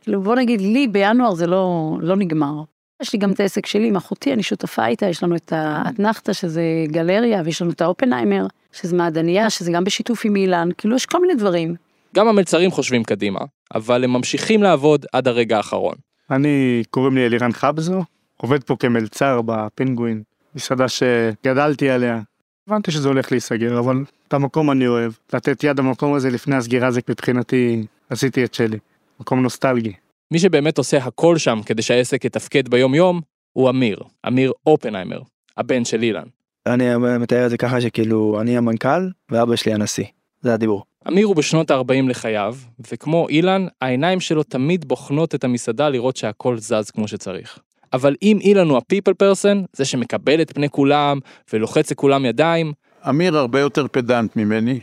כאילו 0.00 0.22
בוא 0.22 0.36
נגיד 0.36 0.60
לי 0.60 0.88
בינואר 0.88 1.34
זה 1.34 1.46
לא, 1.46 1.96
לא 2.00 2.16
נגמר. 2.16 2.62
יש 3.02 3.12
לי 3.12 3.18
גם 3.18 3.32
את 3.32 3.40
העסק 3.40 3.66
שלי 3.66 3.88
עם 3.88 3.96
אחותי, 3.96 4.32
אני 4.32 4.42
שותפה 4.42 4.86
איתה, 4.86 5.06
יש 5.06 5.22
לנו 5.22 5.36
את 5.36 5.52
האתנחתא 5.56 6.32
שזה 6.32 6.62
גלריה, 6.86 7.42
ויש 7.44 7.62
לנו 7.62 7.70
את 7.70 7.80
האופנהיימר, 7.80 8.46
שזה 8.72 8.96
מעדניה, 8.96 9.50
שזה 9.50 9.72
גם 9.72 9.84
בשיתוף 9.84 10.24
עם 10.24 10.36
אילן, 10.36 10.68
כאילו 10.78 10.96
יש 10.96 11.06
כל 11.06 11.20
מיני 11.20 11.34
דברים. 11.34 11.74
גם 12.14 12.28
המלצרים 12.28 12.70
חושבים 12.70 13.04
קדימה, 13.04 13.40
אבל 13.74 14.04
הם 14.04 14.12
ממשיכים 14.12 14.62
לעבוד 14.62 15.06
עד 15.12 15.28
הרגע 15.28 15.56
האחרון. 15.56 15.94
אני, 16.30 16.82
קוראים 16.90 17.14
לי 17.14 17.26
אלירן 17.26 17.52
חבזו, 17.52 18.04
עובד 18.36 18.64
פה 18.64 18.76
כמלצר 18.78 19.40
בפינגווין, 19.42 20.22
מסעדה 20.54 20.86
שגדלתי 20.88 21.90
עליה. 21.90 22.20
הבנתי 22.68 22.90
שזה 22.90 23.08
הולך 23.08 23.32
להיסגר, 23.32 23.78
אבל 23.78 24.04
את 24.28 24.34
המקום 24.34 24.70
אני 24.70 24.86
אוהב. 24.86 25.12
לתת 25.34 25.64
יד 25.64 25.76
במקום 25.76 26.14
הזה 26.14 26.30
לפני 26.30 26.56
הסגירה 26.56 26.90
זה 26.90 27.00
מבחינתי, 27.08 27.86
עשיתי 28.10 28.44
את 28.44 28.54
שלי. 28.54 28.78
מקום 29.20 29.42
נוסטלגי. 29.42 29.92
מי 30.30 30.38
שבאמת 30.38 30.78
עושה 30.78 30.98
הכל 30.98 31.38
שם 31.38 31.60
כדי 31.66 31.82
שהעסק 31.82 32.24
יתפקד 32.24 32.68
ביום 32.68 32.94
יום, 32.94 33.20
הוא 33.52 33.70
אמיר, 33.70 33.98
אמיר 34.26 34.52
אופנהיימר, 34.66 35.20
הבן 35.56 35.84
של 35.84 36.02
אילן. 36.02 36.26
אני 36.66 36.84
מתאר 36.96 37.44
את 37.44 37.50
זה 37.50 37.56
ככה 37.56 37.80
שכאילו 37.80 38.40
אני 38.40 38.56
המנכ"ל 38.56 39.08
ואבא 39.28 39.56
שלי 39.56 39.74
הנשיא, 39.74 40.04
זה 40.40 40.54
הדיבור. 40.54 40.89
אמיר 41.08 41.26
הוא 41.26 41.36
בשנות 41.36 41.70
ה-40 41.70 42.08
לחייו, 42.08 42.56
וכמו 42.92 43.28
אילן, 43.28 43.66
העיניים 43.80 44.20
שלו 44.20 44.42
תמיד 44.42 44.84
בוחנות 44.88 45.34
את 45.34 45.44
המסעדה 45.44 45.88
לראות 45.88 46.16
שהכל 46.16 46.58
זז 46.58 46.90
כמו 46.94 47.08
שצריך. 47.08 47.58
אבל 47.92 48.16
אם 48.22 48.38
אילן 48.40 48.68
הוא 48.68 48.78
הפיפל 48.78 49.14
פרסון, 49.14 49.64
זה 49.72 49.84
שמקבל 49.84 50.42
את 50.42 50.52
פני 50.52 50.68
כולם 50.68 51.18
ולוחץ 51.52 51.90
לכולם 51.90 52.24
ידיים, 52.24 52.72
אמיר 53.08 53.38
הרבה 53.38 53.60
יותר 53.60 53.86
פדנט 53.92 54.36
ממני, 54.36 54.80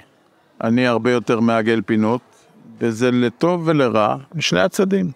אני 0.63 0.87
הרבה 0.87 1.11
יותר 1.11 1.39
מעגל 1.39 1.81
פינות, 1.85 2.21
וזה 2.79 3.11
לטוב 3.11 3.63
ולרע, 3.65 4.15
משני 4.35 4.59
הצדדים. 4.59 5.11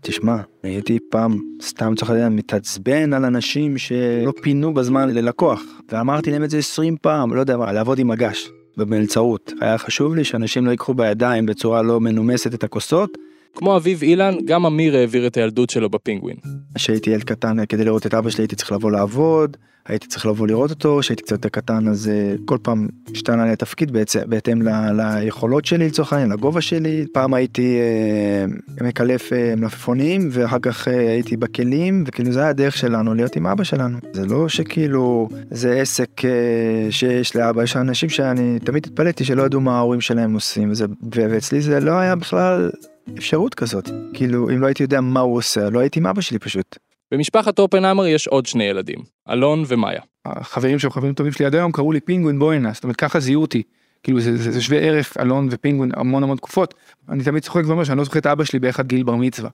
תשמע, 0.00 0.36
הייתי 0.62 0.98
פעם, 1.10 1.38
סתם 1.62 1.94
צריך 1.94 2.10
לדעת, 2.10 2.32
מתעצבן 2.32 3.12
על 3.12 3.24
אנשים 3.24 3.78
שלא 3.78 4.32
פינו 4.42 4.74
בזמן 4.74 5.08
ללקוח, 5.08 5.62
ואמרתי 5.92 6.30
להם 6.30 6.44
את 6.44 6.50
זה 6.50 6.58
20 6.58 6.96
פעם, 7.02 7.34
לא 7.34 7.40
יודע 7.40 7.56
מה, 7.56 7.72
לעבוד 7.72 7.98
עם 7.98 8.08
מגש, 8.08 8.48
במלצרות. 8.76 9.52
היה 9.60 9.78
חשוב 9.78 10.14
לי 10.14 10.24
שאנשים 10.24 10.66
לא 10.66 10.70
ייקחו 10.70 10.94
בידיים 10.94 11.46
בצורה 11.46 11.82
לא 11.82 12.00
מנומסת 12.00 12.54
את 12.54 12.64
הכוסות. 12.64 13.18
כמו 13.56 13.76
אביו 13.76 14.02
אילן, 14.02 14.34
גם 14.44 14.66
אמיר 14.66 14.96
העביר 14.96 15.26
את 15.26 15.36
הילדות 15.36 15.70
שלו 15.70 15.90
בפינגווין. 15.90 16.36
כשהייתי 16.74 17.10
ילד 17.10 17.24
קטן, 17.24 17.66
כדי 17.68 17.84
לראות 17.84 18.06
את 18.06 18.14
אבא 18.14 18.30
שלי 18.30 18.42
הייתי 18.42 18.56
צריך 18.56 18.72
לבוא 18.72 18.90
לעבוד, 18.90 19.56
הייתי 19.88 20.06
צריך 20.06 20.26
לבוא 20.26 20.46
לראות 20.46 20.70
אותו, 20.70 20.98
כשהייתי 21.00 21.22
קצת 21.22 21.32
יותר 21.32 21.48
קטן 21.48 21.88
אז 21.88 22.08
אה, 22.08 22.34
כל 22.44 22.58
פעם 22.62 22.88
השתנה 23.12 23.44
לי 23.44 23.50
התפקיד 23.50 23.92
בהתאם 24.26 24.62
ל, 24.62 24.68
ליכולות 24.92 25.64
שלי 25.64 25.86
לצורך 25.86 26.12
העניין, 26.12 26.32
לגובה 26.32 26.60
שלי. 26.60 27.06
פעם 27.12 27.34
הייתי 27.34 27.78
אה, 27.78 28.84
מקלף 28.86 29.32
אה, 29.32 29.54
מלפפונים 29.56 30.28
ואחר 30.32 30.58
כך 30.62 30.88
אה, 30.88 31.10
הייתי 31.10 31.36
בכלים, 31.36 32.04
וכאילו 32.06 32.32
זה 32.32 32.40
היה 32.40 32.48
הדרך 32.48 32.76
שלנו 32.76 33.14
להיות 33.14 33.36
עם 33.36 33.46
אבא 33.46 33.64
שלנו. 33.64 33.98
זה 34.12 34.26
לא 34.26 34.48
שכאילו 34.48 35.28
זה 35.50 35.80
עסק 35.80 36.24
אה, 36.24 36.86
שיש 36.90 37.36
לאבא, 37.36 37.62
יש 37.62 37.76
אנשים 37.76 38.08
שאני 38.08 38.58
תמיד 38.58 38.86
התפלאתי 38.86 39.24
שלא 39.24 39.42
ידעו 39.42 39.60
מה 39.60 39.76
ההורים 39.76 40.00
שלהם 40.00 40.34
עושים, 40.34 40.70
וזה, 40.70 40.86
ואצלי 41.12 41.60
זה 41.60 41.80
לא 41.80 41.92
היה 41.92 42.16
בכלל 42.16 42.70
אפשרות 43.18 43.54
כזאת. 43.54 43.90
כאילו 44.14 44.50
אם 44.50 44.60
לא 44.60 44.66
הייתי 44.66 44.82
יודע 44.82 45.00
מה 45.00 45.20
הוא 45.20 45.36
עושה, 45.36 45.70
לא 45.70 45.78
הייתי 45.78 46.00
עם 46.00 46.06
אבא 46.06 46.20
שלי 46.20 46.38
פשוט. 46.38 46.78
במשפחת 47.12 47.58
אופנהיימר 47.58 48.06
יש 48.06 48.26
עוד 48.26 48.46
שני 48.46 48.64
ילדים, 48.64 48.98
אלון 49.30 49.64
ומאיה. 49.68 50.00
החברים 50.24 50.78
שהם 50.78 50.90
חברים 50.90 51.14
טובים 51.14 51.32
שלי 51.32 51.46
עד 51.46 51.54
היום 51.54 51.72
קראו 51.72 51.92
לי 51.92 52.00
פינגווין 52.00 52.38
בואנה, 52.38 52.72
זאת 52.72 52.84
אומרת 52.84 52.96
ככה 52.96 53.20
זיהו 53.20 53.42
אותי. 53.42 53.62
כאילו 54.02 54.20
זה, 54.20 54.36
זה, 54.36 54.50
זה 54.50 54.62
שווה 54.62 54.78
ערך 54.78 55.16
אלון 55.20 55.48
ופינגווין 55.50 55.90
המון 55.94 56.22
המון 56.22 56.36
תקופות. 56.36 56.74
אני 57.08 57.24
תמיד 57.24 57.42
צוחק 57.42 57.62
ואומר 57.66 57.84
שאני 57.84 57.98
לא 57.98 58.04
זוכר 58.04 58.18
את 58.18 58.26
אבא 58.26 58.44
שלי 58.44 58.58
באחד 58.58 58.86
גיל 58.86 59.02
בר 59.02 59.14
מצווה. 59.14 59.50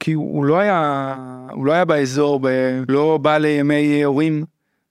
כי 0.00 0.12
הוא, 0.12 0.34
הוא 0.34 0.44
לא 0.44 0.58
היה, 0.58 1.14
הוא 1.52 1.66
לא 1.66 1.72
היה 1.72 1.84
באזור, 1.84 2.40
ב, 2.42 2.48
לא 2.88 3.18
בא 3.22 3.38
לימי 3.38 4.04
הורים, 4.04 4.44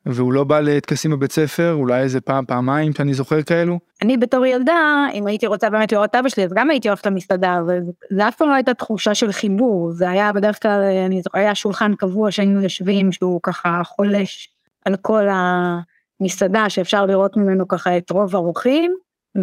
והוא 0.10 0.34
לא 0.34 0.44
בא 0.44 0.60
לטקסים 0.60 1.12
בבית 1.12 1.32
ספר, 1.32 1.74
אולי 1.74 2.02
איזה 2.02 2.22
פעם 2.22 2.46
פעמיים 2.46 2.94
שאני 2.94 3.14
זוכר 3.14 3.42
כאלו. 3.42 3.80
אני 4.02 4.18
בתור 4.18 4.46
ילדה, 4.46 5.06
אם 5.14 5.28
הייתי 5.28 5.48
רוצה 5.48 5.70
באמת 5.70 5.92
לראות 5.92 6.10
את 6.10 6.16
אבא 6.16 6.30
שלי, 6.30 6.44
אז 6.44 6.54
גם 6.54 6.70
הייתי 6.70 6.88
אוהבת 6.88 7.02
את 7.02 7.08
המסעדה, 7.08 7.62
וזה 7.68 8.28
אף 8.28 8.36
פעם 8.36 8.50
לא 8.50 8.54
הייתה 8.54 8.74
תחושה 8.74 9.16
של 9.16 9.32
חיבור, 9.32 9.92
זה 9.92 10.10
היה 10.10 10.34
בדרך 10.34 10.62
כלל, 10.62 10.82
אני 11.06 11.22
זוכר, 11.22 11.40
היה 11.40 11.56
שולחן 11.56 11.96
קבוע 11.96 12.32
שהיינו 12.32 12.62
יושבים, 12.62 13.12
שהוא 13.12 13.40
ככה 13.44 13.82
חולש 13.86 14.50
על 14.86 14.96
כל 14.96 15.28
המסעדה, 16.22 16.70
שאפשר 16.70 17.06
לראות 17.06 17.38
ממנו 17.38 17.68
ככה 17.68 17.98
את 17.98 18.10
רוב 18.10 18.36
האורחים, 18.36 18.96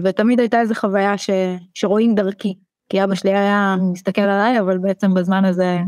ותמיד 0.03 0.41
הייתה 0.41 0.61
איזו 0.61 0.75
חוויה 0.75 1.19
ש, 1.19 1.31
שרואים 1.75 2.15
דרכי, 2.15 2.55
כי 2.89 3.05
אבא 3.05 3.15
שלי 3.15 3.31
היה 3.31 3.77
מסתכל 3.93 4.23
עליי, 4.23 4.61
אבל 4.61 4.79
בעצם 4.79 5.15
בזמן 5.15 5.45
הזה 5.45 5.79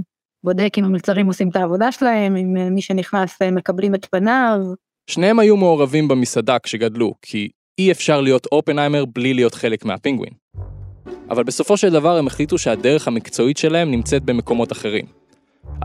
בודק 0.47 0.73
אם 0.79 0.85
המלצרים 0.85 1.27
עושים 1.27 1.49
את 1.49 1.57
העבודה 1.57 1.93
שלהם, 1.93 2.37
אם 2.37 2.75
מי 2.75 2.83
שנכנס 2.83 3.43
מקבלים 3.43 3.95
את 3.95 4.07
פניו. 4.11 4.59
שניהם 5.11 5.39
היו 5.39 5.57
מעורבים 5.57 6.09
במסעדה 6.09 6.59
כשגדלו, 6.59 7.15
כי 7.23 7.49
אי 7.79 7.91
אפשר 7.91 8.21
להיות 8.21 8.47
אופנהיימר 8.53 9.05
בלי 9.05 9.35
להיות 9.35 9.55
חלק 9.55 9.85
מהפינגווין. 9.85 10.33
אבל 11.31 11.43
בסופו 11.43 11.77
של 11.77 11.93
דבר 11.93 12.17
הם 12.17 12.27
החליטו 12.27 12.59
שהדרך 12.59 13.09
המקצועית 13.09 13.57
שלהם 13.57 13.91
נמצאת 13.91 14.23
במקומות 14.23 14.73
אחרים. 14.73 15.05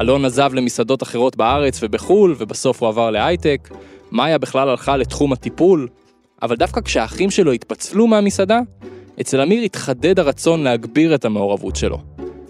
אלון 0.01 0.25
עזב 0.25 0.53
למסעדות 0.53 1.03
אחרות 1.03 1.36
בארץ 1.36 1.84
ובחו"ל, 1.84 2.36
ובסוף 2.38 2.82
הוא 2.82 2.89
עבר 2.89 3.12
להייטק. 3.12 3.70
מאיה 4.12 4.38
בכלל 4.38 4.70
הלכה 4.70 4.98
לתחום 4.98 5.34
הטיפול. 5.34 5.88
אבל 6.41 6.56
דווקא 6.56 6.82
כשהאחים 6.82 7.32
שלו 7.32 7.51
התפצלו 7.51 8.08
מהמסעדה, 8.08 8.60
אצל 9.22 9.41
אמיר 9.41 9.63
התחדד 9.63 10.20
הרצון 10.20 10.63
להגביר 10.63 11.15
את 11.15 11.25
המעורבות 11.25 11.75
שלו. 11.75 11.98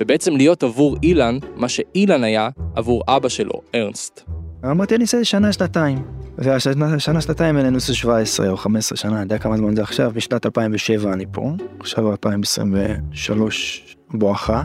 ובעצם 0.02 0.36
להיות 0.36 0.64
עבור 0.64 0.98
אילן, 1.04 1.38
מה 1.56 1.70
שאילן 1.70 2.24
היה 2.24 2.50
עבור 2.76 3.04
אבא 3.08 3.30
שלו, 3.30 3.62
ארנסט. 3.76 4.22
אמרתי 4.66 4.96
אני 4.96 5.02
אעשה 5.02 5.24
שנה 5.24 5.54
שנתיים. 5.54 5.98
והשנה 6.38 7.00
שנה 7.00 7.22
שנתיים 7.22 7.58
האלה 7.58 7.70
נוסו 7.70 7.96
17 7.96 8.50
או 8.50 8.58
15 8.58 8.98
שנה, 8.98 9.12
אני 9.12 9.22
יודע 9.22 9.38
כמה 9.38 9.58
זמן 9.58 9.76
זה 9.76 9.82
עכשיו, 9.82 10.12
בשנת 10.16 10.46
2007 10.46 11.14
אני 11.14 11.26
פה, 11.32 11.52
עכשיו 11.80 12.12
2023 12.12 13.96
בואכה. 14.14 14.64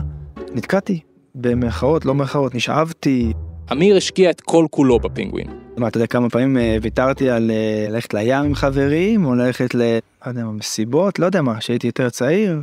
נתקעתי, 0.53 0.99
במרכאות, 1.35 2.05
לא 2.05 2.13
במרכאות, 2.13 2.55
נשאבתי. 2.55 3.33
אמיר 3.71 3.97
השקיע 3.97 4.29
את 4.29 4.41
כל 4.41 4.65
כולו 4.69 4.99
בפינגווין. 4.99 5.47
מה, 5.77 5.87
אתה 5.87 5.97
יודע 5.97 6.07
כמה 6.07 6.29
פעמים 6.29 6.57
אה, 6.57 6.77
ויתרתי 6.81 7.29
על 7.29 7.51
אה, 7.51 7.87
ללכת 7.89 8.13
לים 8.13 8.45
עם 8.45 8.55
חברים, 8.55 9.25
או 9.25 9.35
ללכת 9.35 9.75
ל... 9.75 9.81
לא 10.25 10.29
יודע 10.31 10.43
מה, 10.43 10.51
מסיבות, 10.51 11.19
לא 11.19 11.25
יודע 11.25 11.41
מה, 11.41 11.59
כשהייתי 11.59 11.87
יותר 11.87 12.09
צעיר. 12.09 12.61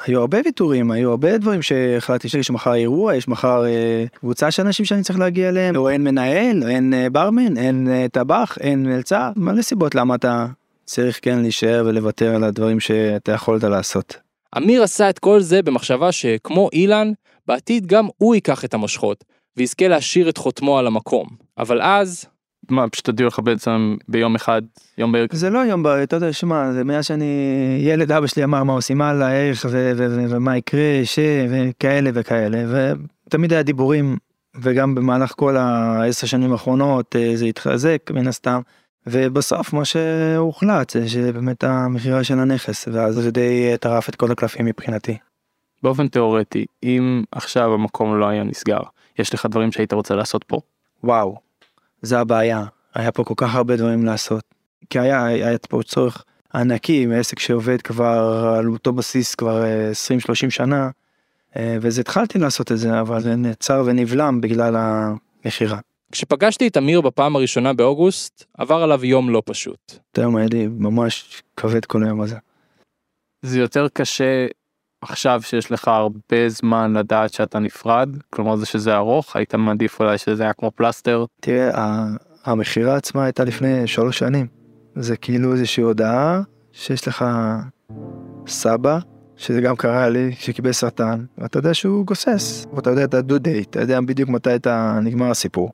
היו 0.00 0.20
הרבה 0.20 0.38
ויתורים, 0.44 0.90
היו 0.90 1.10
הרבה 1.10 1.38
דברים 1.38 1.62
שהחלטתי 1.62 2.28
שיש 2.28 2.50
מחר 2.50 2.74
אירוע, 2.74 3.16
יש 3.16 3.28
מחר 3.28 3.64
אה, 3.66 4.04
קבוצה 4.14 4.50
של 4.50 4.62
אנשים 4.62 4.84
שאני 4.84 5.02
צריך 5.02 5.18
להגיע 5.18 5.48
אליהם, 5.48 5.76
או 5.76 5.88
אין 5.88 6.04
מנהל, 6.04 6.62
או 6.62 6.68
אין 6.68 6.94
אה, 6.94 7.10
ברמן, 7.10 7.56
אין 7.56 7.88
אה, 7.90 8.06
טבח, 8.12 8.58
אין 8.60 8.82
מלצר, 8.82 9.30
מלא 9.36 9.62
סיבות 9.62 9.94
למה 9.94 10.14
אתה 10.14 10.46
צריך 10.84 11.18
כן 11.22 11.38
להישאר 11.38 11.82
ולוותר 11.86 12.34
על 12.34 12.44
הדברים 12.44 12.80
שאתה 12.80 13.32
יכולת 13.32 13.64
לעשות. 13.64 14.16
אמיר 14.56 14.82
עשה 14.82 15.10
את 15.10 15.18
כל 15.18 15.40
זה 15.40 15.62
במחשבה 15.62 16.12
שכמו 16.12 16.68
אילן, 16.72 17.12
בעתיד 17.46 17.86
גם 17.86 18.08
הוא 18.18 18.34
ייקח 18.34 18.64
את 18.64 18.74
המושכות, 18.74 19.24
ויזכה 19.56 19.88
להשאיר 19.88 20.28
את 20.28 20.36
חותמו 20.36 20.78
על 20.78 20.86
המקום. 20.86 21.26
אבל 21.58 21.82
אז, 21.82 22.24
מה, 22.70 22.88
פשוט 22.88 23.06
הודיעו 23.06 23.28
לך 23.28 23.38
בעצם 23.38 23.96
ביום 24.08 24.34
אחד, 24.34 24.62
יום 24.98 25.12
בערב? 25.12 25.28
זה 25.32 25.50
לא 25.50 25.58
יום 25.58 25.82
בערב, 25.82 26.02
אתה 26.02 26.16
יודע, 26.16 26.32
שמע, 26.32 26.72
זה 26.72 26.84
מאז 26.84 27.06
שאני 27.06 27.24
ילד, 27.80 28.12
אבא 28.12 28.26
שלי 28.26 28.44
אמר 28.44 28.64
מה 28.64 28.72
עושים 28.72 29.02
הלאה, 29.02 29.48
איך 29.48 29.66
ומה 30.28 30.56
יקרה, 30.56 31.00
ש... 31.04 31.18
וכאלה 31.50 32.10
וכאלה, 32.14 32.64
ותמיד 33.26 33.52
היה 33.52 33.62
דיבורים, 33.62 34.16
וגם 34.60 34.94
במהלך 34.94 35.32
כל 35.36 35.56
העשר 35.56 36.26
שנים 36.26 36.52
האחרונות 36.52 37.16
אה, 37.16 37.36
זה 37.36 37.44
התחזק 37.44 38.10
מן 38.14 38.26
הסתם, 38.26 38.60
ובסוף 39.06 39.72
מה 39.72 39.84
שהוחלט 39.84 40.90
זה 40.90 41.08
שבאמת 41.08 41.64
המכירה 41.64 42.24
של 42.24 42.38
הנכס, 42.38 42.88
ואז 42.92 43.14
זה 43.14 43.30
די 43.30 43.74
טרף 43.80 44.08
את 44.08 44.16
כל 44.16 44.32
הקלפים 44.32 44.66
מבחינתי. 44.66 45.16
באופן 45.82 46.08
תיאורטי, 46.08 46.66
אם 46.82 47.24
עכשיו 47.32 47.74
המקום 47.74 48.20
לא 48.20 48.28
היה 48.28 48.44
נסגר, 48.44 48.80
יש 49.18 49.34
לך 49.34 49.46
דברים 49.46 49.72
שהיית 49.72 49.92
רוצה 49.92 50.14
לעשות 50.14 50.44
פה? 50.44 50.60
וואו, 51.04 51.36
זה 52.02 52.20
הבעיה, 52.20 52.64
היה 52.94 53.12
פה 53.12 53.24
כל 53.24 53.34
כך 53.36 53.54
הרבה 53.54 53.76
דברים 53.76 54.04
לעשות. 54.04 54.44
כי 54.90 54.98
היה, 54.98 55.24
היה 55.24 55.58
פה 55.58 55.80
צורך 55.84 56.24
ענקי, 56.54 57.06
עסק 57.14 57.38
שעובד 57.38 57.82
כבר 57.82 58.54
על 58.58 58.68
אותו 58.68 58.92
בסיס 58.92 59.34
כבר 59.34 59.64
20-30 60.28 60.50
שנה, 60.50 60.90
אה, 61.56 61.76
וזה 61.80 62.00
התחלתי 62.00 62.38
לעשות 62.38 62.72
את 62.72 62.78
זה, 62.78 63.00
אבל 63.00 63.20
זה 63.20 63.36
נעצר 63.36 63.82
ונבלם 63.86 64.40
בגלל 64.40 64.76
המכירה. 64.76 65.78
כשפגשתי 66.12 66.66
את 66.66 66.76
אמיר 66.76 67.00
בפעם 67.00 67.36
הראשונה 67.36 67.72
באוגוסט, 67.72 68.44
עבר 68.58 68.82
עליו 68.82 69.04
יום 69.04 69.30
לא 69.30 69.42
פשוט. 69.44 69.92
את 70.12 70.18
היום 70.18 70.36
היה 70.36 70.46
לי 70.52 70.66
ממש 70.66 71.42
כבד 71.56 71.84
כל 71.84 72.04
היום 72.04 72.20
הזה. 72.20 72.36
זה 73.42 73.60
יותר 73.60 73.88
קשה 73.92 74.46
עכשיו 75.02 75.42
שיש 75.42 75.72
לך 75.72 75.88
הרבה 75.88 76.48
זמן 76.48 76.92
לדעת 76.96 77.32
שאתה 77.32 77.58
נפרד, 77.58 78.08
כלומר 78.30 78.56
זה 78.56 78.66
שזה 78.66 78.96
ארוך, 78.96 79.36
היית 79.36 79.54
מעדיף 79.54 80.00
אולי 80.00 80.18
שזה 80.18 80.42
היה 80.42 80.52
כמו 80.52 80.70
פלסטר. 80.74 81.24
תראה, 81.40 82.06
המכירה 82.44 82.96
עצמה 82.96 83.24
הייתה 83.24 83.44
לפני 83.44 83.86
שלוש 83.86 84.18
שנים. 84.18 84.46
זה 84.94 85.16
כאילו 85.16 85.52
איזושהי 85.52 85.82
הודעה 85.82 86.42
שיש 86.72 87.08
לך 87.08 87.24
סבא, 88.46 88.98
שזה 89.36 89.60
גם 89.60 89.76
קרה 89.76 90.08
לי, 90.08 90.32
שקיבל 90.38 90.72
סרטן, 90.72 91.24
ואתה 91.38 91.58
יודע 91.58 91.74
שהוא 91.74 92.06
גוסס, 92.06 92.66
ואתה 92.72 92.90
יודע 92.90 93.04
את 93.04 93.14
הדו 93.14 93.38
דייט, 93.38 93.70
אתה 93.70 93.80
יודע 93.80 94.00
בדיוק 94.00 94.28
מתי 94.28 94.54
אתה 94.54 94.98
נגמר 95.02 95.30
הסיפור. 95.30 95.72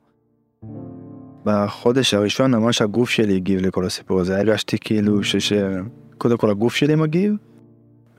בחודש 1.45 2.15
הראשון 2.15 2.55
ממש 2.55 2.83
הגוף 2.83 3.11
שלי 3.11 3.37
הגיב 3.37 3.61
לכל 3.61 3.85
הסיפור 3.87 4.21
הזה, 4.21 4.39
הרגשתי 4.39 4.79
כאילו 4.81 5.25
שקודם 5.25 6.37
כל 6.37 6.51
הגוף 6.51 6.75
שלי 6.75 6.95
מגיב, 6.95 7.35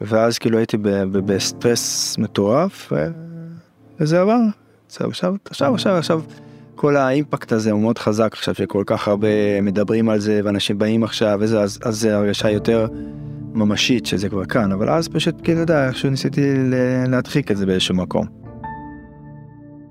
ואז 0.01 0.37
כאילו 0.37 0.57
הייתי 0.57 0.77
בסטרס 1.11 2.17
מטורף, 2.17 2.93
וזה 3.99 4.21
עבר. 4.21 4.39
עכשיו, 4.87 5.09
עכשיו, 5.45 5.73
עכשיו, 5.73 5.97
עכשיו, 5.97 6.21
כל 6.75 6.97
האימפקט 6.97 7.51
הזה 7.51 7.71
הוא 7.71 7.81
מאוד 7.81 7.97
חזק 7.97 8.29
עכשיו 8.33 8.55
שכל 8.55 8.83
כך 8.85 9.07
הרבה 9.07 9.61
מדברים 9.61 10.09
על 10.09 10.19
זה 10.19 10.41
ואנשים 10.43 10.77
באים 10.77 11.03
עכשיו 11.03 11.37
וזה, 11.41 11.61
אז, 11.61 11.79
אז 11.83 11.99
זה 11.99 12.17
הרגשה 12.17 12.49
יותר 12.49 12.87
ממשית 13.53 14.05
שזה 14.05 14.29
כבר 14.29 14.45
כאן, 14.45 14.71
אבל 14.71 14.89
אז 14.89 15.07
פשוט 15.07 15.35
כאילו, 15.43 15.63
אתה 15.63 15.73
יודע, 15.73 15.87
איכשהו 15.87 16.09
ניסיתי 16.09 16.41
להדחיק 17.07 17.51
את 17.51 17.57
זה 17.57 17.65
באיזשהו 17.65 17.95
מקום. 17.95 18.25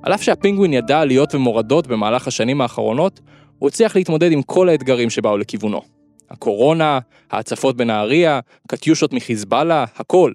על 0.03 0.15
אף 0.15 0.23
שהפינגווין 0.23 0.73
ידע 0.73 1.01
עליות 1.01 1.35
ומורדות 1.35 1.87
במהלך 1.87 2.27
השנים 2.27 2.61
האחרונות, 2.61 3.21
הוא 3.59 3.69
הצליח 3.69 3.97
להתמודד 3.97 4.33
עם 4.33 4.43
כל 4.43 4.69
האתגרים 4.69 5.11
שבאו 5.11 5.39
לכיוונו. 5.39 5.98
הקורונה, 6.31 6.99
ההצפות 7.31 7.77
בנהריה, 7.77 8.41
קטיושות 8.69 9.13
מחיזבאללה, 9.13 9.85
הכל. 9.97 10.33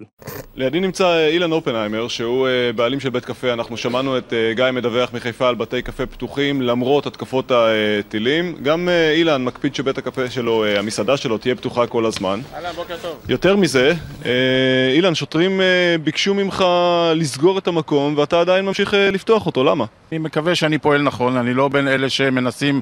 לידי 0.56 0.80
נמצא 0.80 1.06
אה, 1.06 1.28
אילן 1.28 1.52
אופנהיימר, 1.52 2.08
שהוא 2.08 2.48
אה, 2.48 2.72
בעלים 2.72 3.00
של 3.00 3.10
בית 3.10 3.24
קפה. 3.24 3.52
אנחנו 3.52 3.76
שמענו 3.76 4.18
את 4.18 4.32
אה, 4.32 4.52
גיא 4.54 4.64
מדווח 4.72 5.12
מחיפה 5.12 5.48
על 5.48 5.54
בתי 5.54 5.82
קפה 5.82 6.06
פתוחים 6.06 6.62
למרות 6.62 7.06
התקפות 7.06 7.52
הטילים. 7.54 8.56
גם 8.62 8.88
אילן 9.14 9.44
מקפיד 9.44 9.74
שבית 9.74 9.98
הקפה 9.98 10.30
שלו, 10.30 10.64
המסעדה 10.66 11.16
שלו, 11.16 11.38
תהיה 11.38 11.54
פתוחה 11.54 11.86
כל 11.86 12.06
הזמן. 12.06 12.40
אהלן, 12.54 12.72
בוקר 12.72 12.96
טוב. 13.02 13.16
יותר 13.28 13.56
מזה, 13.56 13.92
אילן, 14.94 15.14
שוטרים 15.14 15.60
ביקשו 16.04 16.34
ממך 16.34 16.64
לסגור 17.14 17.58
את 17.58 17.68
המקום 17.68 18.14
ואתה 18.18 18.40
עדיין 18.40 18.64
ממשיך 18.64 18.94
לפתוח 19.12 19.46
אותו, 19.46 19.64
למה? 19.64 19.84
אני 20.12 20.18
מקווה 20.18 20.54
שאני 20.54 20.78
פועל 20.78 21.02
נכון, 21.02 21.36
אני 21.36 21.54
לא 21.54 21.68
בין 21.68 21.88
אלה 21.88 22.08
שמנסים 22.08 22.80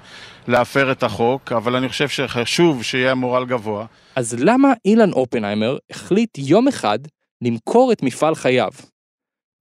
להפר 0.48 0.92
את 0.92 1.02
החוק, 1.02 1.52
אבל 1.52 1.76
אני 1.76 1.88
חושב 1.88 2.08
שחשוב 2.08 2.82
שיהיה 2.82 3.14
מורל 3.14 3.44
גבוה. 3.44 3.86
אז 4.16 4.36
למה 4.38 4.72
אילן 4.84 5.12
אופנהיימר 5.12 5.76
החליט 5.90 6.38
יום 6.38 6.68
אחד 6.68 6.98
למכור 7.42 7.92
את 7.92 8.02
מפעל 8.02 8.34
חייו? 8.34 8.70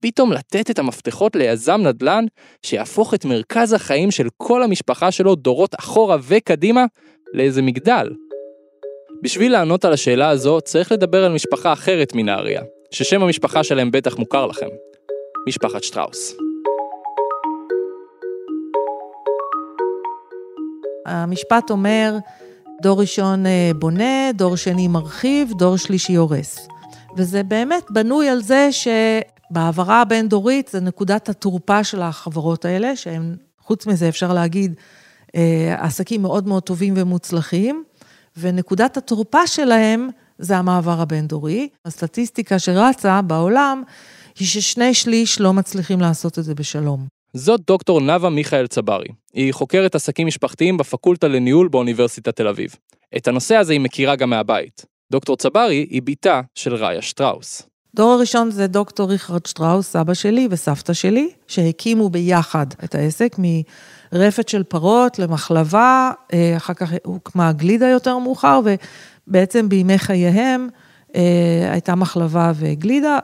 פתאום 0.02 0.32
לתת 0.32 0.70
את 0.70 0.78
המפתחות 0.78 1.36
ליזם 1.36 1.80
נדל"ן 1.80 2.24
שיהפוך 2.66 3.14
את 3.14 3.24
מרכז 3.24 3.72
החיים 3.72 4.10
של 4.10 4.28
כל 4.36 4.62
המשפחה 4.62 5.10
שלו 5.10 5.34
דורות 5.34 5.74
אחורה 5.78 6.16
וקדימה 6.22 6.84
לאיזה 7.34 7.62
מגדל. 7.62 8.10
בשביל 9.22 9.52
לענות 9.52 9.84
על 9.84 9.92
השאלה 9.92 10.28
הזו 10.28 10.60
צריך 10.60 10.92
לדבר 10.92 11.24
על 11.24 11.32
משפחה 11.32 11.72
אחרת 11.72 12.14
מנהריה, 12.14 12.62
ששם 12.90 13.22
המשפחה 13.22 13.64
שלהם 13.64 13.90
בטח 13.90 14.18
מוכר 14.18 14.46
לכם. 14.46 14.68
משפחת 15.48 15.82
שטראוס. 15.82 16.41
המשפט 21.06 21.70
אומר, 21.70 22.18
דור 22.82 23.00
ראשון 23.00 23.46
אה, 23.46 23.70
בונה, 23.78 24.32
דור 24.34 24.56
שני 24.56 24.88
מרחיב, 24.88 25.52
דור 25.58 25.76
שלישי 25.76 26.14
הורס. 26.14 26.68
וזה 27.16 27.42
באמת 27.42 27.84
בנוי 27.90 28.28
על 28.28 28.42
זה 28.42 28.68
שבהעברה 28.72 30.00
הבין-דורית 30.00 30.68
זה 30.68 30.80
נקודת 30.80 31.28
התורפה 31.28 31.84
של 31.84 32.02
החברות 32.02 32.64
האלה, 32.64 32.96
שהם, 32.96 33.36
חוץ 33.60 33.86
מזה 33.86 34.08
אפשר 34.08 34.32
להגיד, 34.32 34.74
אה, 35.36 35.74
עסקים 35.78 36.22
מאוד 36.22 36.48
מאוד 36.48 36.62
טובים 36.62 36.94
ומוצלחים, 36.96 37.84
ונקודת 38.36 38.96
התורפה 38.96 39.46
שלהם 39.46 40.08
זה 40.38 40.56
המעבר 40.56 41.00
הבין-דורי. 41.00 41.68
הסטטיסטיקה 41.84 42.58
שרצה 42.58 43.22
בעולם 43.22 43.82
היא 44.38 44.48
ששני 44.48 44.94
שליש 44.94 45.40
לא 45.40 45.52
מצליחים 45.52 46.00
לעשות 46.00 46.38
את 46.38 46.44
זה 46.44 46.54
בשלום. 46.54 47.21
זאת 47.36 47.60
דוקטור 47.66 48.00
נאוה 48.00 48.30
מיכאל 48.30 48.66
צברי. 48.66 49.08
היא 49.34 49.52
חוקרת 49.52 49.94
עסקים 49.94 50.26
משפחתיים 50.26 50.76
בפקולטה 50.76 51.28
לניהול 51.28 51.68
באוניברסיטת 51.68 52.36
תל 52.36 52.48
אביב. 52.48 52.76
את 53.16 53.28
הנושא 53.28 53.56
הזה 53.56 53.72
היא 53.72 53.80
מכירה 53.80 54.16
גם 54.16 54.30
מהבית. 54.30 54.84
דוקטור 55.12 55.36
צברי 55.36 55.86
היא 55.90 56.02
בתה 56.04 56.40
של 56.54 56.74
ראיה 56.74 57.02
שטראוס. 57.02 57.62
דור 57.94 58.12
הראשון 58.12 58.50
זה 58.50 58.66
דוקטור 58.66 59.10
ריכרד 59.10 59.46
שטראוס, 59.46 59.92
סבא 59.92 60.14
שלי 60.14 60.48
וסבתא 60.50 60.92
שלי, 60.92 61.30
שהקימו 61.46 62.10
ביחד 62.10 62.66
את 62.84 62.94
העסק 62.94 63.36
מרפת 63.38 64.48
של 64.48 64.62
פרות 64.62 65.18
למחלבה, 65.18 66.10
אה, 66.32 66.56
אחר 66.56 66.74
כך 66.74 66.92
הוקמה 67.04 67.52
גלידה 67.52 67.88
יותר 67.88 68.18
מאוחר, 68.18 68.60
ובעצם 69.26 69.68
בימי 69.68 69.98
חייהם 69.98 70.68
אה, 71.16 71.68
הייתה 71.72 71.94
מחלבה 71.94 72.52
וגלידה, 72.54 73.18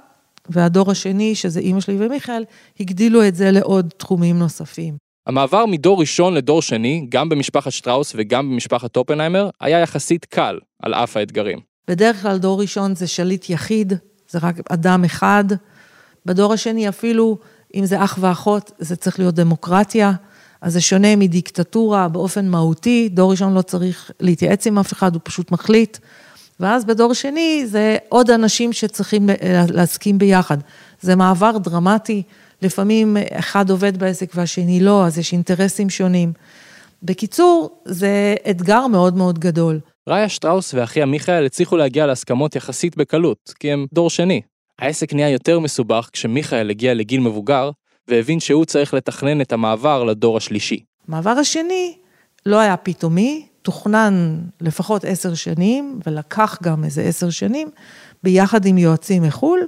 והדור 0.49 0.90
השני, 0.90 1.35
שזה 1.35 1.61
אימא 1.61 1.81
שלי 1.81 2.07
ומיכאל, 2.07 2.45
הגדילו 2.81 3.28
את 3.28 3.35
זה 3.35 3.50
לעוד 3.50 3.93
תחומים 3.97 4.38
נוספים. 4.38 4.97
המעבר 5.26 5.67
מדור 5.67 6.00
ראשון 6.00 6.35
לדור 6.35 6.62
שני, 6.62 7.07
גם 7.09 7.28
במשפחת 7.28 7.73
שטראוס 7.73 8.12
וגם 8.17 8.50
במשפחת 8.50 8.97
אופנהיימר, 8.97 9.50
היה 9.61 9.81
יחסית 9.81 10.25
קל, 10.25 10.59
על 10.83 10.95
אף 10.95 11.17
האתגרים. 11.17 11.59
בדרך 11.88 12.23
כלל 12.23 12.38
דור 12.38 12.61
ראשון 12.61 12.95
זה 12.95 13.07
שליט 13.07 13.50
יחיד, 13.50 13.93
זה 14.28 14.38
רק 14.43 14.57
אדם 14.69 15.05
אחד. 15.05 15.45
בדור 16.26 16.52
השני 16.52 16.88
אפילו, 16.88 17.38
אם 17.75 17.85
זה 17.85 18.05
אח 18.05 18.19
ואחות, 18.21 18.71
זה 18.78 18.97
צריך 18.97 19.19
להיות 19.19 19.35
דמוקרטיה. 19.35 20.12
אז 20.61 20.73
זה 20.73 20.81
שונה 20.81 21.17
מדיקטטורה 21.17 22.09
באופן 22.09 22.49
מהותי, 22.49 23.09
דור 23.09 23.31
ראשון 23.31 23.55
לא 23.55 23.62
צריך 23.62 24.11
להתייעץ 24.21 24.67
עם 24.67 24.78
אף 24.78 24.93
אחד, 24.93 25.14
הוא 25.14 25.21
פשוט 25.25 25.50
מחליט. 25.50 25.99
ואז 26.61 26.85
בדור 26.85 27.15
שני 27.15 27.62
זה 27.67 27.97
עוד 28.09 28.31
אנשים 28.31 28.73
שצריכים 28.73 29.29
להסכים 29.71 30.19
ביחד. 30.19 30.57
זה 31.00 31.17
מעבר 31.17 31.59
דרמטי, 31.59 32.23
לפעמים 32.62 33.17
אחד 33.33 33.71
עובד 33.71 33.97
בעסק 33.97 34.31
והשני 34.35 34.81
לא, 34.81 35.07
אז 35.07 35.19
יש 35.19 35.33
אינטרסים 35.33 35.91
שונים. 35.91 36.33
בקיצור, 37.03 37.81
זה 37.85 38.35
אתגר 38.51 38.87
מאוד 38.87 39.16
מאוד 39.16 39.38
גדול. 39.38 39.81
ראיה 40.09 40.29
שטראוס 40.29 40.75
ואחיה 40.75 41.07
מיכאל 41.07 41.47
הצליחו 41.47 41.77
להגיע 41.77 42.07
להסכמות 42.07 42.57
יחסית 42.57 42.97
בקלות, 42.97 43.55
כי 43.61 43.73
הם 43.73 43.87
דור 43.94 44.11
שני. 44.11 44.40
העסק 44.79 45.12
נהיה 45.12 45.29
יותר 45.29 45.59
מסובך 45.59 46.09
כשמיכאל 46.12 46.71
הגיע 46.71 46.94
לגיל 46.94 47.21
מבוגר, 47.21 47.71
והבין 48.09 48.40
שהוא 48.40 48.64
צריך 48.64 48.94
לתכנן 48.94 49.40
את 49.40 49.53
המעבר 49.53 50.05
לדור 50.05 50.37
השלישי. 50.37 50.81
המעבר 51.09 51.31
השני 51.31 51.94
לא 52.47 52.59
היה 52.59 52.77
פתאומי, 52.77 53.47
תוכנן 53.62 54.38
לפחות 54.61 55.05
עשר 55.05 55.35
שנים, 55.35 56.01
ולקח 56.07 56.59
גם 56.62 56.85
איזה 56.85 57.03
עשר 57.03 57.31
שנים, 57.31 57.68
ביחד 58.23 58.66
עם 58.66 58.79
יועצים 58.79 59.23
מחו"ל, 59.23 59.61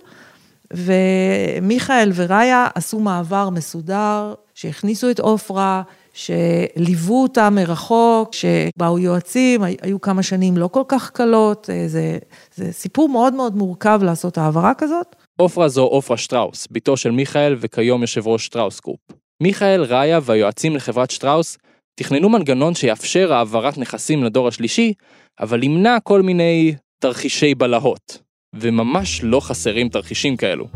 ומיכאל 0.75 2.13
ורעיה 2.15 2.69
עשו 2.75 3.01
מעבר 3.01 3.51
מסודר, 3.51 4.35
שהכניסו 4.55 5.11
את 5.11 5.21
עופרה, 5.21 5.83
שליוו 6.13 7.23
אותה 7.23 7.51
מרחוק, 7.51 8.35
שבאו 8.35 8.99
יועצים, 8.99 9.63
היו 9.63 10.01
כמה 10.01 10.23
שנים 10.23 10.57
לא 10.57 10.69
כל 10.69 10.83
כך 10.89 11.11
קלות, 11.11 11.71
אה, 11.71 11.89
זה, 11.89 12.19
זה 12.55 12.73
סיפור 12.73 13.09
מאוד 13.09 13.35
מאוד 13.35 13.57
מורכב 13.57 14.01
לעשות 14.03 14.39
העברה 14.39 14.73
כזאת. 14.79 15.17
עופרה 15.37 15.69
זו 15.69 15.83
עופרה 15.83 16.17
שטראוס, 16.17 16.69
בתו 16.71 16.97
של 16.97 17.11
מיכאל 17.11 17.57
וכיום 17.61 18.01
יושב 18.01 18.27
ראש 18.27 18.47
שטראוס 18.47 18.81
גרופ. 18.81 19.01
מיכאל, 19.43 19.83
ראיה 19.83 20.21
והיועצים 20.23 20.77
לחברת 20.77 21.11
שטראוס 21.11 21.59
תכננו 21.95 22.29
מנגנון 22.29 22.75
שיאפשר 22.75 23.33
העברת 23.33 23.79
נכסים 23.79 24.25
לדור 24.25 24.49
השלישי, 24.49 24.93
אבל 25.41 25.63
ימנע 25.63 25.97
כל 26.03 26.23
מיני 26.23 26.75
תרחישי 26.99 27.55
בלהות. 27.55 28.19
וממש 28.55 29.21
לא 29.23 29.41
חסרים 29.41 29.89
תרחישים 29.89 30.37
כאלו. 30.37 30.67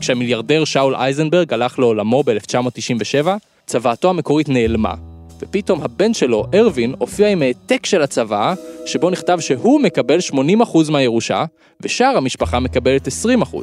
כשהמיליארדר 0.00 0.64
שאול 0.64 0.94
אייזנברג 0.94 1.52
הלך 1.52 1.78
לעולמו 1.78 2.22
ב-1997, 2.22 3.28
צוואתו 3.66 4.10
המקורית 4.10 4.48
נעלמה, 4.48 4.94
ופתאום 5.40 5.82
הבן 5.82 6.14
שלו, 6.14 6.44
ארווין, 6.54 6.94
הופיע 6.98 7.28
עם 7.28 7.42
העתק 7.42 7.86
של 7.86 8.02
הצוואה, 8.02 8.54
שבו 8.86 9.10
נכתב 9.10 9.40
שהוא 9.40 9.80
מקבל 9.80 10.18
80% 10.32 10.90
מהירושה, 10.90 11.44
ושאר 11.80 12.16
המשפחה 12.16 12.60
מקבלת 12.60 13.08
20%. 13.08 13.56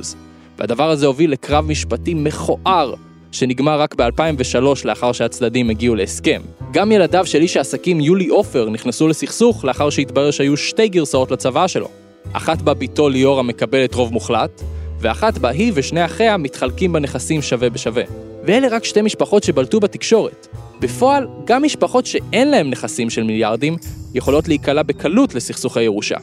והדבר 0.58 0.90
הזה 0.90 1.06
הוביל 1.06 1.32
לקרב 1.32 1.66
משפטי 1.66 2.14
מכוער 2.14 2.94
שנגמר 3.32 3.82
רק 3.82 3.96
ב-2003 3.96 4.86
לאחר 4.86 5.12
שהצדדים 5.12 5.70
הגיעו 5.70 5.96
להסכם. 5.96 6.42
גם 6.74 6.92
ילדיו 6.92 7.26
של 7.26 7.42
איש 7.42 7.58
העסקים 7.58 8.02
יולי 8.02 8.28
עופר 8.28 8.70
נכנסו 8.70 9.08
לסכסוך 9.08 9.66
לאחר 9.66 9.90
שהתברר 9.90 10.32
שהיו 10.32 10.58
שתי 10.58 10.88
גרסאות 10.88 11.32
לצוואה 11.32 11.68
שלו. 11.68 11.88
אחת 12.34 12.62
בה 12.62 12.74
בתו 12.74 13.10
ליאורה 13.10 13.44
מקבלת 13.44 13.94
רוב 13.94 14.14
מוחלט, 14.14 14.62
ואחת 15.00 15.38
בה 15.38 15.50
היא 15.50 15.72
ושני 15.76 16.06
אחיה 16.06 16.38
מתחלקים 16.38 16.94
בנכסים 16.94 17.42
שווה 17.42 17.70
בשווה. 17.70 18.04
ואלה 18.44 18.68
רק 18.68 18.84
שתי 18.84 19.02
משפחות 19.02 19.44
שבלטו 19.44 19.80
בתקשורת. 19.80 20.48
בפועל, 20.80 21.28
גם 21.46 21.64
משפחות 21.64 22.06
שאין 22.06 22.52
להן 22.52 22.70
נכסים 22.70 23.10
של 23.10 23.24
מיליארדים, 23.24 23.78
יכולות 24.14 24.48
להיקלע 24.48 24.84
בקלות 24.84 25.36
לסכסוכי 25.36 25.84
ירושה. 25.84 26.18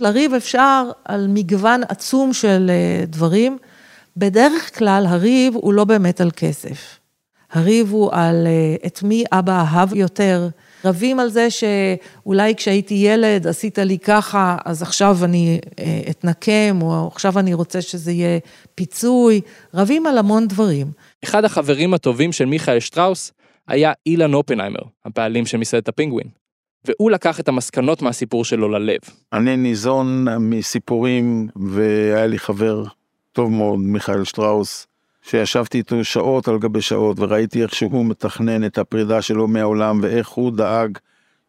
לריב 0.00 0.34
אפשר 0.34 0.90
על 1.04 1.26
מגוון 1.28 1.80
עצום 1.88 2.32
של 2.32 2.70
אה, 2.70 3.04
דברים. 3.06 3.58
בדרך 4.16 4.78
כלל 4.78 5.04
הריב 5.08 5.54
הוא 5.54 5.72
לא 5.72 5.84
באמת 5.84 6.20
על 6.20 6.30
כסף. 6.30 6.98
הריב 7.52 7.90
הוא 7.90 8.10
על 8.12 8.46
אה, 8.46 8.86
את 8.86 9.02
מי 9.02 9.24
אבא 9.32 9.52
אהב 9.60 9.94
יותר. 9.94 10.48
רבים 10.84 11.20
על 11.20 11.28
זה 11.28 11.48
שאולי 11.50 12.54
כשהייתי 12.54 12.94
ילד 12.94 13.46
עשית 13.46 13.78
לי 13.78 13.98
ככה, 13.98 14.56
אז 14.64 14.82
עכשיו 14.82 15.18
אני 15.24 15.60
אה, 15.78 16.00
אתנקם, 16.10 16.78
או 16.82 17.08
עכשיו 17.12 17.38
אני 17.38 17.54
רוצה 17.54 17.82
שזה 17.82 18.12
יהיה 18.12 18.38
פיצוי. 18.74 19.40
רבים 19.74 20.06
על 20.06 20.18
המון 20.18 20.48
דברים. 20.48 20.86
אחד 21.24 21.44
החברים 21.44 21.94
הטובים 21.94 22.32
של 22.32 22.44
מיכאל 22.44 22.80
שטראוס 22.80 23.32
היה 23.68 23.92
אילן 24.06 24.34
אופנהיימר, 24.34 24.82
הבעלים 25.04 25.46
של 25.46 25.58
מסעדת 25.58 25.88
הפינגווין. 25.88 26.26
והוא 26.84 27.10
לקח 27.10 27.40
את 27.40 27.48
המסקנות 27.48 28.02
מהסיפור 28.02 28.44
שלו 28.44 28.68
ללב. 28.68 28.98
אני 29.32 29.56
ניזון 29.56 30.26
מסיפורים, 30.40 31.48
והיה 31.56 32.26
לי 32.26 32.38
חבר 32.38 32.84
טוב 33.32 33.50
מאוד, 33.50 33.78
מיכאל 33.78 34.24
שטראוס, 34.24 34.86
שישבתי 35.22 35.78
איתו 35.78 36.04
שעות 36.04 36.48
על 36.48 36.58
גבי 36.58 36.80
שעות, 36.80 37.20
וראיתי 37.20 37.62
איך 37.62 37.74
שהוא 37.74 38.06
מתכנן 38.06 38.64
את 38.64 38.78
הפרידה 38.78 39.22
שלו 39.22 39.48
מהעולם, 39.48 40.00
ואיך 40.02 40.28
הוא 40.28 40.52
דאג 40.52 40.98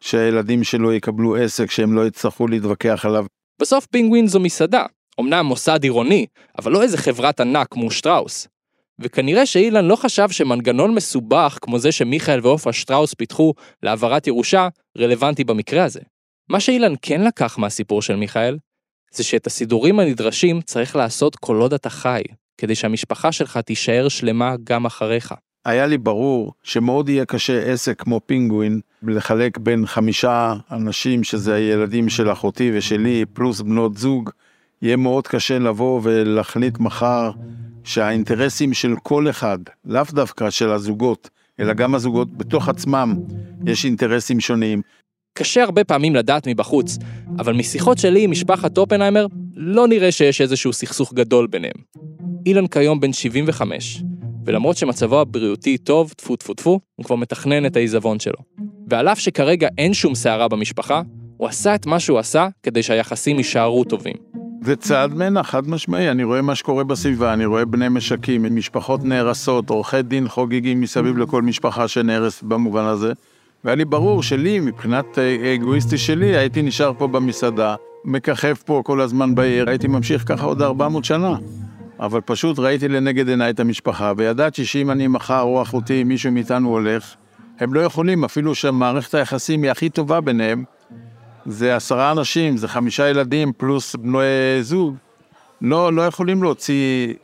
שהילדים 0.00 0.64
שלו 0.64 0.92
יקבלו 0.92 1.36
עסק, 1.36 1.70
שהם 1.70 1.94
לא 1.94 2.06
יצטרכו 2.06 2.46
להתווכח 2.46 3.04
עליו. 3.04 3.26
בסוף 3.60 3.86
פינגווין 3.86 4.26
זו 4.26 4.40
מסעדה, 4.40 4.84
אמנם 5.20 5.46
מוסד 5.46 5.82
עירוני, 5.82 6.26
אבל 6.58 6.72
לא 6.72 6.82
איזה 6.82 6.98
חברת 6.98 7.40
ענק 7.40 7.66
כמו 7.70 7.90
שטראוס. 7.90 8.48
וכנראה 8.98 9.46
שאילן 9.46 9.84
לא 9.84 9.96
חשב 9.96 10.28
שמנגנון 10.30 10.94
מסובך 10.94 11.58
כמו 11.60 11.78
זה 11.78 11.92
שמיכאל 11.92 12.40
ועופרה 12.42 12.72
שטראוס 12.72 13.14
פיתחו 13.14 13.54
להעברת 13.82 14.26
ירושה, 14.26 14.68
רלוונטי 14.98 15.44
במקרה 15.44 15.84
הזה. 15.84 16.00
מה 16.48 16.60
שאילן 16.60 16.92
כן 17.02 17.24
לקח 17.24 17.58
מהסיפור 17.58 18.02
של 18.02 18.16
מיכאל, 18.16 18.56
זה 19.16 19.24
שאת 19.24 19.46
הסידורים 19.46 20.00
הנדרשים 20.00 20.60
צריך 20.60 20.96
לעשות 20.96 21.36
כל 21.36 21.56
עוד 21.56 21.74
אתה 21.74 21.90
חי, 21.90 22.22
כדי 22.58 22.74
שהמשפחה 22.74 23.32
שלך 23.32 23.56
תישאר 23.56 24.08
שלמה 24.08 24.54
גם 24.64 24.86
אחריך. 24.86 25.34
היה 25.64 25.86
לי 25.86 25.98
ברור 25.98 26.52
שמאוד 26.62 27.08
יהיה 27.08 27.24
קשה 27.24 27.72
עסק 27.72 28.02
כמו 28.02 28.20
פינגווין 28.26 28.80
לחלק 29.02 29.58
בין 29.58 29.86
חמישה 29.86 30.54
אנשים 30.70 31.24
שזה 31.24 31.54
הילדים 31.54 32.08
של 32.08 32.32
אחותי 32.32 32.70
ושלי 32.74 33.24
פלוס 33.32 33.60
בנות 33.60 33.98
זוג 33.98 34.30
יהיה 34.82 34.96
מאוד 34.96 35.26
קשה 35.26 35.58
לבוא 35.58 36.00
ולהחליט 36.02 36.78
מחר 36.78 37.30
שהאינטרסים 37.84 38.74
של 38.74 38.94
כל 39.02 39.30
אחד, 39.30 39.58
לאו 39.84 40.02
דווקא 40.10 40.50
של 40.50 40.70
הזוגות, 40.70 41.30
אלא 41.60 41.72
גם 41.72 41.94
הזוגות 41.94 42.36
בתוך 42.36 42.68
עצמם, 42.68 43.14
יש 43.66 43.84
אינטרסים 43.84 44.40
שונים. 44.40 44.82
קשה 45.38 45.62
הרבה 45.62 45.84
פעמים 45.84 46.14
לדעת 46.14 46.48
מבחוץ, 46.48 46.98
אבל 47.38 47.52
משיחות 47.52 47.98
שלי 47.98 48.24
עם 48.24 48.30
משפחת 48.30 48.78
אופנהיימר, 48.78 49.26
לא 49.54 49.88
נראה 49.88 50.12
שיש 50.12 50.40
איזשהו 50.40 50.72
סכסוך 50.72 51.12
גדול 51.14 51.46
ביניהם. 51.46 51.74
אילן 52.46 52.66
כיום 52.66 53.00
בן 53.00 53.12
75, 53.12 54.02
ולמרות 54.46 54.76
שמצבו 54.76 55.20
הבריאותי 55.20 55.78
טוב, 55.78 56.12
טפו 56.16 56.36
טפו 56.36 56.54
טפו, 56.54 56.80
הוא 56.96 57.04
כבר 57.04 57.16
מתכנן 57.16 57.66
את 57.66 57.76
העיזבון 57.76 58.20
שלו. 58.20 58.38
ועל 58.90 59.08
אף 59.08 59.18
שכרגע 59.18 59.68
אין 59.78 59.94
שום 59.94 60.14
סערה 60.14 60.48
במשפחה, 60.48 61.02
הוא 61.36 61.48
עשה 61.48 61.74
את 61.74 61.86
מה 61.86 62.00
שהוא 62.00 62.18
עשה 62.18 62.48
כדי 62.62 62.82
שהיחסים 62.82 63.38
יישארו 63.38 63.84
טובים. 63.84 64.16
זה 64.62 64.76
צעד 64.76 65.14
מנע, 65.14 65.42
חד 65.42 65.68
משמעי, 65.68 66.10
אני 66.10 66.24
רואה 66.24 66.42
מה 66.42 66.54
שקורה 66.54 66.84
בסביבה, 66.84 67.32
אני 67.32 67.44
רואה 67.44 67.64
בני 67.64 67.88
משקים, 67.88 68.56
משפחות 68.56 69.04
נהרסות, 69.04 69.70
עורכי 69.70 70.02
דין 70.02 70.28
חוגגים 70.28 70.80
מסביב 70.80 71.18
לכל 71.18 71.42
משפחה 71.42 71.88
שנהרס 71.88 72.42
במובן 72.42 72.84
הזה. 72.84 73.12
והיה 73.64 73.76
לי 73.76 73.84
ברור 73.84 74.22
שלי, 74.22 74.60
מבחינת 74.60 75.18
אה, 75.18 75.54
אגואיסטי 75.54 75.98
שלי, 75.98 76.36
הייתי 76.36 76.62
נשאר 76.62 76.92
פה 76.98 77.06
במסעדה, 77.06 77.74
מככב 78.04 78.54
פה 78.54 78.82
כל 78.84 79.00
הזמן 79.00 79.34
בעיר, 79.34 79.68
הייתי 79.68 79.88
ממשיך 79.88 80.24
ככה 80.28 80.46
עוד 80.46 80.62
400 80.62 81.04
שנה. 81.04 81.36
אבל 82.00 82.20
פשוט 82.20 82.58
ראיתי 82.58 82.88
לנגד 82.88 83.28
עיניי 83.28 83.50
את 83.50 83.60
המשפחה, 83.60 84.12
וידעתי 84.16 84.64
שאם 84.64 84.90
אני 84.90 85.06
מחר 85.06 85.40
או 85.40 85.62
אחותי, 85.62 86.04
מישהו 86.04 86.32
מאיתנו 86.32 86.68
הולך, 86.68 87.14
הם 87.60 87.74
לא 87.74 87.80
יכולים, 87.80 88.24
אפילו 88.24 88.54
שמערכת 88.54 89.14
היחסים 89.14 89.62
היא 89.62 89.70
הכי 89.70 89.90
טובה 89.90 90.20
ביניהם, 90.20 90.64
זה 91.46 91.76
עשרה 91.76 92.12
אנשים, 92.12 92.56
זה 92.56 92.68
חמישה 92.68 93.08
ילדים 93.08 93.52
פלוס 93.52 93.94
בני 93.94 94.18
זוג, 94.60 94.96
לא, 95.60 95.92
לא 95.92 96.02
יכולים 96.02 96.42
להוציא 96.42 97.14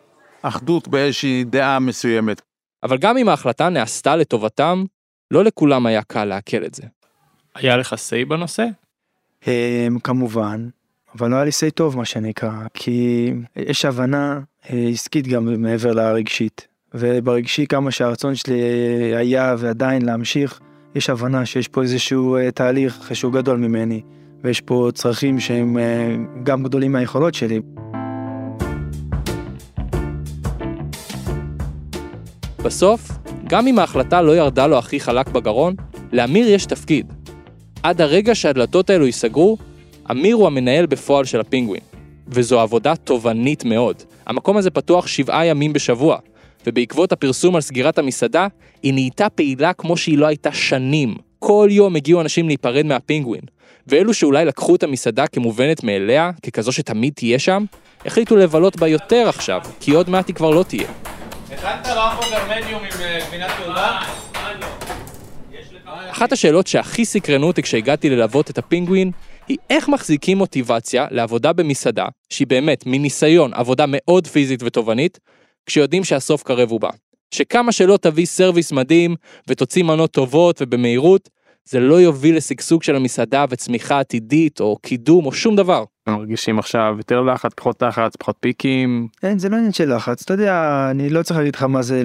אחדות 0.42 0.88
באיזושהי 0.88 1.44
דעה 1.44 1.78
מסוימת. 1.78 2.40
אבל 2.82 2.98
גם 2.98 3.16
אם 3.18 3.28
ההחלטה 3.28 3.68
נעשתה 3.68 4.16
לטובתם, 4.16 4.84
לא 5.30 5.44
לכולם 5.44 5.86
היה 5.86 6.02
קל 6.02 6.24
לעכל 6.24 6.64
את 6.64 6.74
זה. 6.74 6.82
היה 7.54 7.76
לך 7.76 7.92
say 7.92 8.28
בנושא? 8.28 8.66
הם, 9.46 9.98
כמובן, 9.98 10.68
אבל 11.14 11.30
לא 11.30 11.36
היה 11.36 11.44
לי 11.44 11.50
say 11.50 11.70
טוב 11.70 11.96
מה 11.96 12.04
שנקרא, 12.04 12.52
כי 12.74 13.30
יש 13.56 13.84
הבנה 13.84 14.40
אה, 14.70 14.88
עסקית 14.92 15.26
גם 15.26 15.62
מעבר 15.62 15.92
לרגשית, 15.92 16.68
וברגשי 16.94 17.66
כמה 17.66 17.90
שהרצון 17.90 18.34
שלי 18.34 18.60
היה 19.16 19.54
ועדיין 19.58 20.04
להמשיך, 20.04 20.60
יש 20.94 21.10
הבנה 21.10 21.46
שיש 21.46 21.68
פה 21.68 21.82
איזשהו 21.82 22.36
אה, 22.36 22.50
תהליך 22.50 23.10
שהוא 23.14 23.32
גדול 23.32 23.58
ממני, 23.58 24.00
ויש 24.44 24.60
פה 24.60 24.88
צרכים 24.94 25.40
שהם 25.40 25.78
אה, 25.78 26.16
גם 26.42 26.62
גדולים 26.62 26.92
מהיכולות 26.92 27.34
שלי. 27.34 27.60
בסוף, 32.64 33.19
גם 33.50 33.66
אם 33.66 33.78
ההחלטה 33.78 34.22
לא 34.22 34.36
ירדה 34.36 34.66
לו 34.66 34.78
הכי 34.78 35.00
חלק 35.00 35.28
בגרון, 35.28 35.74
לאמיר 36.12 36.48
יש 36.48 36.66
תפקיד. 36.66 37.12
עד 37.82 38.00
הרגע 38.00 38.34
שהדלתות 38.34 38.90
האלו 38.90 39.06
ייסגרו, 39.06 39.56
אמיר 40.10 40.36
הוא 40.36 40.46
המנהל 40.46 40.86
בפועל 40.86 41.24
של 41.24 41.40
הפינגווין. 41.40 41.80
וזו 42.28 42.60
עבודה 42.60 42.96
תובענית 42.96 43.64
מאוד. 43.64 43.96
המקום 44.26 44.56
הזה 44.56 44.70
פתוח 44.70 45.06
שבעה 45.06 45.46
ימים 45.46 45.72
בשבוע, 45.72 46.18
ובעקבות 46.66 47.12
הפרסום 47.12 47.54
על 47.54 47.60
סגירת 47.60 47.98
המסעדה, 47.98 48.46
היא 48.82 48.94
נהייתה 48.94 49.28
פעילה 49.28 49.72
כמו 49.72 49.96
שהיא 49.96 50.18
לא 50.18 50.26
הייתה 50.26 50.52
שנים. 50.52 51.14
כל 51.38 51.68
יום 51.70 51.96
הגיעו 51.96 52.20
אנשים 52.20 52.46
להיפרד 52.46 52.86
מהפינגווין. 52.86 53.42
ואלו 53.86 54.14
שאולי 54.14 54.44
לקחו 54.44 54.74
את 54.74 54.82
המסעדה 54.82 55.26
כמובנת 55.26 55.84
מאליה, 55.84 56.30
ככזו 56.42 56.72
שתמיד 56.72 57.12
תהיה 57.16 57.38
שם, 57.38 57.64
החליטו 58.06 58.36
לבלות 58.36 58.76
בה 58.76 58.88
יותר 58.88 59.28
עכשיו, 59.28 59.60
כי 59.80 59.90
עוד 59.90 60.10
מעט 60.10 60.28
היא 60.28 60.34
כבר 60.34 60.50
לא 60.50 60.62
תהיה. 60.62 60.88
הכנת 61.62 61.86
רמבורגר 61.86 62.38
מדיום 62.50 62.82
עם 62.84 63.00
אה, 63.00 63.18
גבינת 63.26 63.50
גאודה? 63.62 64.00
אחת 66.10 66.32
השאלות 66.32 66.66
שהכי 66.66 67.04
סקרנו 67.04 67.46
אותי 67.46 67.62
כשהגעתי 67.62 68.10
ללוות 68.10 68.50
את 68.50 68.58
הפינגווין, 68.58 69.10
היא 69.48 69.56
איך 69.70 69.88
מחזיקים 69.88 70.38
מוטיבציה 70.38 71.06
לעבודה 71.10 71.52
במסעדה, 71.52 72.06
שהיא 72.30 72.46
באמת, 72.46 72.86
מניסיון, 72.86 73.54
עבודה 73.54 73.84
מאוד 73.88 74.26
פיזית 74.26 74.62
ותובענית, 74.62 75.18
כשיודעים 75.66 76.04
שהסוף 76.04 76.42
קרב 76.42 76.72
ובא. 76.72 76.90
שכמה 77.34 77.72
שלא 77.72 77.96
תביא 77.96 78.26
service 78.26 78.72
מדהים 78.72 79.16
ותוציא 79.48 79.82
מנות 79.82 80.10
טובות 80.10 80.62
ובמהירות, 80.62 81.28
זה 81.70 81.80
לא 81.80 82.00
יוביל 82.00 82.36
לשגשוג 82.36 82.82
של 82.82 82.96
המסעדה 82.96 83.44
וצמיחה 83.50 84.00
עתידית 84.00 84.60
או 84.60 84.76
קידום 84.82 85.26
או 85.26 85.32
שום 85.32 85.56
דבר. 85.56 85.84
מרגישים 86.08 86.58
עכשיו 86.58 86.94
יותר 86.98 87.20
לחץ, 87.20 87.52
פחות 87.56 87.82
לחץ, 87.82 88.16
פחות 88.16 88.36
פיקים. 88.40 89.08
אין, 89.22 89.38
זה 89.38 89.48
לא 89.48 89.56
עניין 89.56 89.72
של 89.72 89.94
לחץ, 89.94 90.22
אתה 90.22 90.34
יודע, 90.34 90.86
אני 90.90 91.10
לא 91.10 91.22
צריך 91.22 91.38
להגיד 91.38 91.56
לך 91.56 91.62
מה 91.62 91.82
זה 91.82 92.02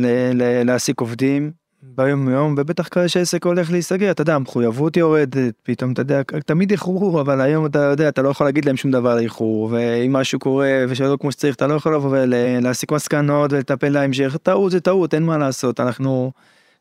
להעסיק 0.65 0.99
עובדים. 0.99 1.51
ביום 1.83 2.29
יום, 2.29 2.55
ובטח 2.57 2.87
כזה 2.87 3.09
שעסק 3.09 3.45
הולך 3.45 3.71
להיסגר, 3.71 4.11
אתה 4.11 4.21
יודע, 4.21 4.35
המחויבות 4.35 4.97
יורדת, 4.97 5.53
פתאום, 5.63 5.91
אתה 5.91 6.01
יודע, 6.01 6.21
תמיד 6.45 6.71
איחור, 6.71 7.21
אבל 7.21 7.41
היום 7.41 7.65
אתה 7.65 7.79
יודע, 7.79 8.09
אתה 8.09 8.21
לא 8.21 8.29
יכול 8.29 8.47
להגיד 8.47 8.65
להם 8.65 8.77
שום 8.77 8.91
דבר 8.91 9.09
על 9.09 9.19
איחור, 9.19 9.69
ואם 9.71 10.13
משהו 10.13 10.39
קורה 10.39 10.85
ושלא 10.89 11.17
כמו 11.21 11.31
שצריך, 11.31 11.55
אתה 11.55 11.67
לא 11.67 11.73
יכול 11.73 11.95
לבוא 11.95 12.09
ולהסיק 12.11 12.91
מסקנות 12.91 13.53
ולטפל 13.53 13.89
להמשך, 13.89 14.37
טעות 14.43 14.71
זה 14.71 14.79
טעות, 14.79 15.13
אין 15.13 15.23
מה 15.23 15.37
לעשות, 15.37 15.79
אנחנו 15.79 16.31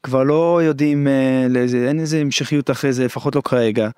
כבר 0.04 0.22
לא 0.22 0.60
יודעים, 0.62 1.08
אה, 1.08 1.46
לאיזה, 1.50 1.88
אין 1.88 2.00
איזה 2.00 2.18
המשכיות 2.20 2.70
אחרי 2.70 2.92
זה, 2.92 3.04
לפחות 3.04 3.36
לא 3.36 3.40
כרגע, 3.40 3.88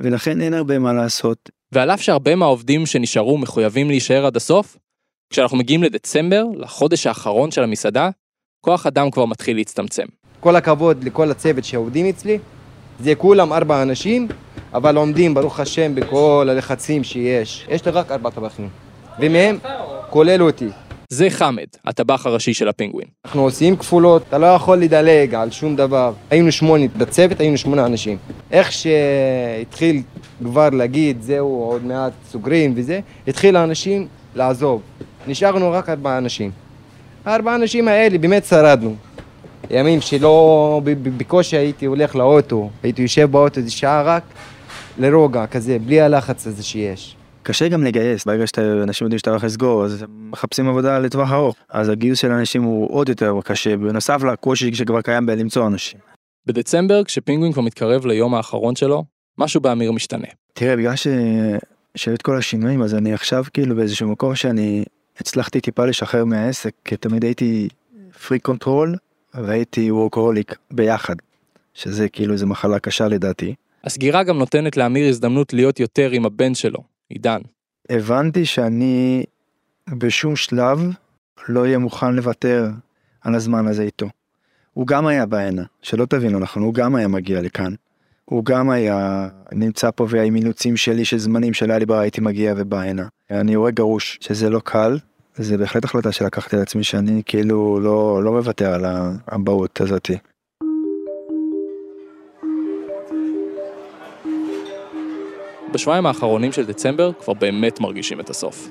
ולכן 0.00 0.40
אין 0.40 0.54
הרבה 0.54 0.78
מה 0.78 0.92
לעשות. 0.92 1.50
ועל 1.72 1.90
אף 1.90 2.00
שהרבה 2.00 2.34
מהעובדים 2.36 2.86
שנשארו 2.86 3.38
מחויבים 3.38 3.88
להישאר 3.88 4.26
עד 4.26 4.36
הסוף, 4.36 4.76
כשאנחנו 5.30 5.56
מגיעים 5.56 5.82
לדצמבר, 5.82 6.44
לחודש 6.56 7.06
האחרון 7.06 7.50
של 7.50 7.62
המסעדה, 7.62 8.10
כוח 8.60 8.86
אדם 8.86 9.10
כבר 9.10 9.24
מתחיל 9.24 9.56
להצטמצם. 9.56 10.06
כל 10.40 10.56
הכבוד 10.56 11.04
לכל 11.04 11.30
הצוות 11.30 11.64
שעובדים 11.64 12.06
אצלי, 12.06 12.38
זה 13.00 13.14
כולם 13.14 13.52
ארבע 13.52 13.82
אנשים, 13.82 14.28
אבל 14.74 14.96
עומדים 14.96 15.34
ברוך 15.34 15.60
השם 15.60 15.94
בכל 15.94 16.48
הלחצים 16.50 17.04
שיש. 17.04 17.66
יש 17.68 17.86
לי 17.86 17.92
רק 17.92 18.12
ארבע 18.12 18.30
טבחים, 18.30 18.68
ומהם 19.20 19.58
כולל 20.10 20.42
אותי. 20.42 20.68
זה 21.12 21.30
חמד, 21.30 21.66
הטבח 21.84 22.26
הראשי 22.26 22.54
של 22.54 22.68
הפינגווין. 22.68 23.06
אנחנו 23.24 23.42
עושים 23.42 23.76
כפולות, 23.76 24.22
אתה 24.28 24.38
לא 24.38 24.46
יכול 24.46 24.78
לדלג 24.78 25.34
על 25.34 25.50
שום 25.50 25.76
דבר. 25.76 26.12
היינו 26.30 26.52
שמונה 26.52 26.84
בצוות, 26.96 27.40
היינו 27.40 27.58
שמונה 27.58 27.86
אנשים. 27.86 28.18
איך 28.50 28.72
שהתחיל 28.72 30.02
כבר 30.44 30.70
להגיד, 30.70 31.22
זהו, 31.22 31.64
עוד 31.70 31.84
מעט 31.84 32.12
סוגרים 32.30 32.72
וזה, 32.76 33.00
התחיל 33.28 33.56
האנשים 33.56 34.06
לעזוב. 34.34 34.80
נשארנו 35.26 35.70
רק 35.70 35.88
ארבעה 35.88 36.18
אנשים. 36.18 36.50
הארבעה 37.24 37.54
אנשים 37.54 37.88
האלה 37.88 38.18
באמת 38.18 38.44
שרדנו. 38.44 38.94
ימים 39.70 40.00
שלא, 40.00 40.80
בקושי 41.16 41.56
הייתי 41.56 41.86
הולך 41.86 42.16
לאוטו, 42.16 42.70
הייתי 42.82 43.02
יושב 43.02 43.30
באוטו 43.30 43.60
איזה 43.60 43.70
שעה 43.70 44.02
רק 44.02 44.22
לרוגע 44.98 45.46
כזה, 45.46 45.78
בלי 45.78 46.00
הלחץ 46.00 46.46
הזה 46.46 46.62
שיש. 46.62 47.16
קשה 47.42 47.68
גם 47.68 47.84
לגייס, 47.84 48.24
ברגע 48.24 48.44
שאנשים 48.46 49.04
יודעים 49.04 49.18
שאתה 49.18 49.30
הולך 49.30 49.44
לסגור, 49.44 49.84
אז 49.84 50.04
מחפשים 50.08 50.68
עבודה 50.68 50.98
לטווח 50.98 51.32
ארוך. 51.32 51.56
אז 51.68 51.88
הגיוס 51.88 52.18
של 52.18 52.30
אנשים 52.30 52.62
הוא 52.62 52.90
עוד 52.90 53.08
יותר 53.08 53.34
קשה, 53.44 53.76
בנוסף 53.76 54.22
לקושי 54.22 54.74
שכבר 54.74 55.00
קיים 55.00 55.26
בלמצוא 55.26 55.66
אנשים. 55.66 56.00
בדצמבר, 56.46 57.04
כשפינגווין 57.04 57.52
כבר 57.52 57.62
מתקרב 57.62 58.06
ליום 58.06 58.34
האחרון 58.34 58.76
שלו, 58.76 59.04
משהו 59.38 59.60
באמיר 59.60 59.92
משתנה. 59.92 60.28
תראה, 60.52 60.76
בגלל 60.76 60.96
ש... 60.96 61.06
שהיו 61.94 62.14
את 62.14 62.22
כל 62.22 62.38
השינויים, 62.38 62.82
אז 62.82 62.94
אני 62.94 63.14
עכשיו 63.14 63.44
כאילו 63.54 63.76
באיזשהו 63.76 64.08
מקום 64.08 64.34
שאני 64.34 64.84
הצלחתי 65.18 65.60
טיפה 65.60 65.86
לשחרר 65.86 66.24
מהעסק, 66.24 66.72
כי 66.84 66.96
תמיד 66.96 67.24
הייתי 67.24 67.68
freak 68.26 68.38
control, 68.38 68.96
והייתי 69.34 69.90
workaholic 69.90 70.56
ביחד, 70.70 71.14
שזה 71.74 72.08
כאילו 72.08 72.32
איזה 72.32 72.46
מחלה 72.46 72.78
קשה 72.78 73.08
לדעתי. 73.08 73.54
הסגירה 73.84 74.22
גם 74.22 74.38
נותנת 74.38 74.76
לאמיר 74.76 75.08
הזדמנות 75.08 75.52
להיות 75.52 75.80
יותר 75.80 76.10
עם 76.10 76.26
הבן 76.26 76.54
שלו, 76.54 76.91
עידן. 77.12 77.40
הבנתי 77.90 78.46
שאני 78.46 79.24
בשום 79.90 80.36
שלב 80.36 80.80
לא 81.48 81.60
אהיה 81.60 81.78
מוכן 81.78 82.14
לוותר 82.14 82.70
על 83.20 83.34
הזמן 83.34 83.66
הזה 83.66 83.82
איתו. 83.82 84.06
הוא 84.72 84.86
גם 84.86 85.06
היה 85.06 85.26
בהנה, 85.26 85.62
שלא 85.82 86.06
תבינו 86.06 86.38
נכון, 86.38 86.62
הוא 86.62 86.74
גם 86.74 86.94
היה 86.94 87.08
מגיע 87.08 87.42
לכאן. 87.42 87.74
הוא 88.24 88.44
גם 88.44 88.70
היה 88.70 89.28
נמצא 89.52 89.90
פה 89.90 90.06
ועם 90.10 90.36
אילוצים 90.36 90.76
שלי 90.76 91.04
של 91.04 91.18
זמנים 91.18 91.54
שלא 91.54 91.72
היה 91.72 91.78
לי 91.78 91.86
בעיה 91.86 92.00
הייתי 92.00 92.20
מגיע 92.20 92.54
ובא 92.56 92.80
הנה. 92.80 93.06
אני 93.30 93.56
רואה 93.56 93.70
גרוש 93.70 94.18
שזה 94.20 94.50
לא 94.50 94.60
קל, 94.64 94.98
זה 95.36 95.58
בהחלט 95.58 95.84
החלטה 95.84 96.12
שלקחתי 96.12 96.56
על 96.56 96.62
עצמי 96.62 96.84
שאני 96.84 97.22
כאילו 97.26 97.80
לא, 97.80 98.22
לא 98.24 98.32
מוותר 98.32 98.74
על 98.74 98.84
האבהות 98.84 99.80
הזאתי. 99.80 100.16
בשבועיים 105.72 106.06
האחרונים 106.06 106.52
של 106.52 106.66
דצמבר 106.66 107.12
כבר 107.12 107.32
באמת 107.32 107.80
מרגישים 107.80 108.20
את 108.20 108.30
הסוף. 108.30 108.68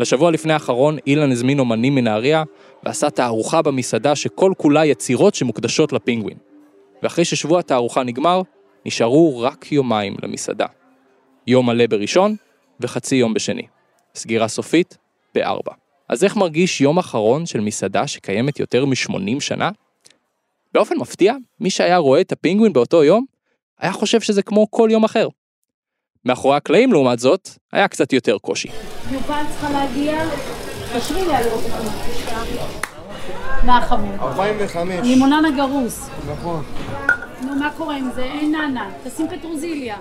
לשבוע 0.00 0.30
לפני 0.30 0.52
האחרון 0.52 0.98
אילן 1.06 1.32
הזמין 1.32 1.58
אומנים 1.58 1.94
מנהריה 1.94 2.44
ועשה 2.82 3.10
תערוכה 3.10 3.62
במסעדה 3.62 4.16
שכל 4.16 4.52
כולה 4.56 4.84
יצירות 4.84 5.34
שמוקדשות 5.34 5.92
לפינגווין. 5.92 6.36
ואחרי 7.02 7.24
ששבוע 7.24 7.58
התערוכה 7.58 8.02
נגמר, 8.02 8.42
נשארו 8.86 9.40
רק 9.40 9.72
יומיים 9.72 10.16
למסעדה. 10.22 10.66
יום 11.46 11.66
מלא 11.66 11.86
בראשון 11.86 12.36
וחצי 12.80 13.16
יום 13.16 13.34
בשני. 13.34 13.66
סגירה 14.14 14.48
סופית 14.48 14.98
בארבע. 15.34 15.72
אז 16.08 16.24
איך 16.24 16.36
מרגיש 16.36 16.80
יום 16.80 16.98
אחרון 16.98 17.46
של 17.46 17.60
מסעדה 17.60 18.06
שקיימת 18.06 18.60
יותר 18.60 18.84
מ-80 18.84 19.40
שנה? 19.40 19.70
באופן 20.72 20.96
מפתיע, 20.98 21.34
מי 21.60 21.70
שהיה 21.70 21.96
רואה 21.96 22.20
את 22.20 22.32
הפינגווין 22.32 22.72
באותו 22.72 23.04
יום, 23.04 23.24
היה 23.78 23.92
חושב 23.92 24.20
שזה 24.20 24.42
כמו 24.42 24.70
כל 24.70 24.88
יום 24.92 25.04
אחר. 25.04 25.28
מאחורי 26.24 26.56
הקלעים, 26.56 26.92
לעומת 26.92 27.18
זאת, 27.18 27.48
היה 27.72 27.88
קצת 27.88 28.12
יותר 28.12 28.38
קושי. 28.38 28.68
יובל 29.12 29.42
צריכה 29.50 29.70
להגיע, 29.70 30.24
תשבי 30.96 31.24
לי 31.24 31.34
על. 31.34 31.44
מה 33.66 33.80
חמוד? 33.88 34.14
45. 34.20 34.94
לימונן 35.02 35.44
הגרוס. 35.44 36.10
נכון. 36.32 36.64
נו, 37.42 37.54
מה 37.54 37.70
קורה 37.76 37.96
עם 37.96 38.10
זה? 38.14 38.22
אין 38.22 38.52
נאנה. 38.52 38.90
תשים 39.04 39.26
פטרוזיליה. 39.28 39.96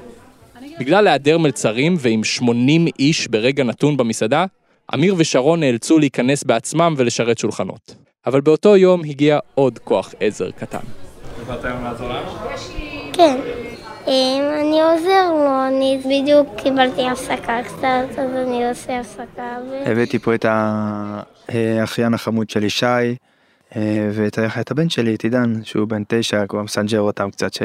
בגלל 0.79 1.07
היעדר 1.07 1.37
מלצרים 1.37 1.95
ועם 1.99 2.23
80 2.23 2.87
איש 2.99 3.27
ברגע 3.27 3.63
נתון 3.63 3.97
במסעדה, 3.97 4.45
אמיר 4.93 5.15
ושרון 5.17 5.59
נאלצו 5.59 5.99
להיכנס 5.99 6.43
בעצמם 6.43 6.93
ולשרת 6.97 7.37
שולחנות. 7.37 7.95
אבל 8.25 8.41
באותו 8.41 8.77
יום 8.77 9.03
הגיע 9.03 9.39
עוד 9.55 9.79
כוח 9.79 10.13
עזר 10.19 10.51
קטן. 10.51 10.79
באת 11.47 11.65
היום 11.65 11.83
לעזור 11.83 12.07
לנו? 12.07 12.31
כן. 13.13 13.39
אני 14.07 14.81
עוזר 14.81 15.31
לו, 15.31 15.67
אני 15.67 16.01
בדיוק 16.05 16.47
קיבלתי 16.57 17.07
הפסקה 17.07 17.59
קצת, 17.63 18.19
אז 18.19 18.31
אני 18.47 18.69
עושה 18.69 18.99
הפסקה. 18.99 19.57
ו- 19.69 19.91
הבאתי 19.91 20.19
פה 20.19 20.35
את 20.35 20.45
האחיין 21.49 22.13
החמוד 22.13 22.49
שלי 22.49 22.69
שי, 22.69 22.85
אה, 23.75 24.09
ואת 24.11 24.71
הבן 24.71 24.89
שלי, 24.89 25.15
את 25.15 25.23
עידן, 25.23 25.63
שהוא 25.63 25.87
בן 25.87 26.03
תשע, 26.07 26.45
כבר 26.47 26.61
מסנג'ר 26.61 26.99
אותם 26.99 27.29
קצת, 27.31 27.53
ש... 27.53 27.61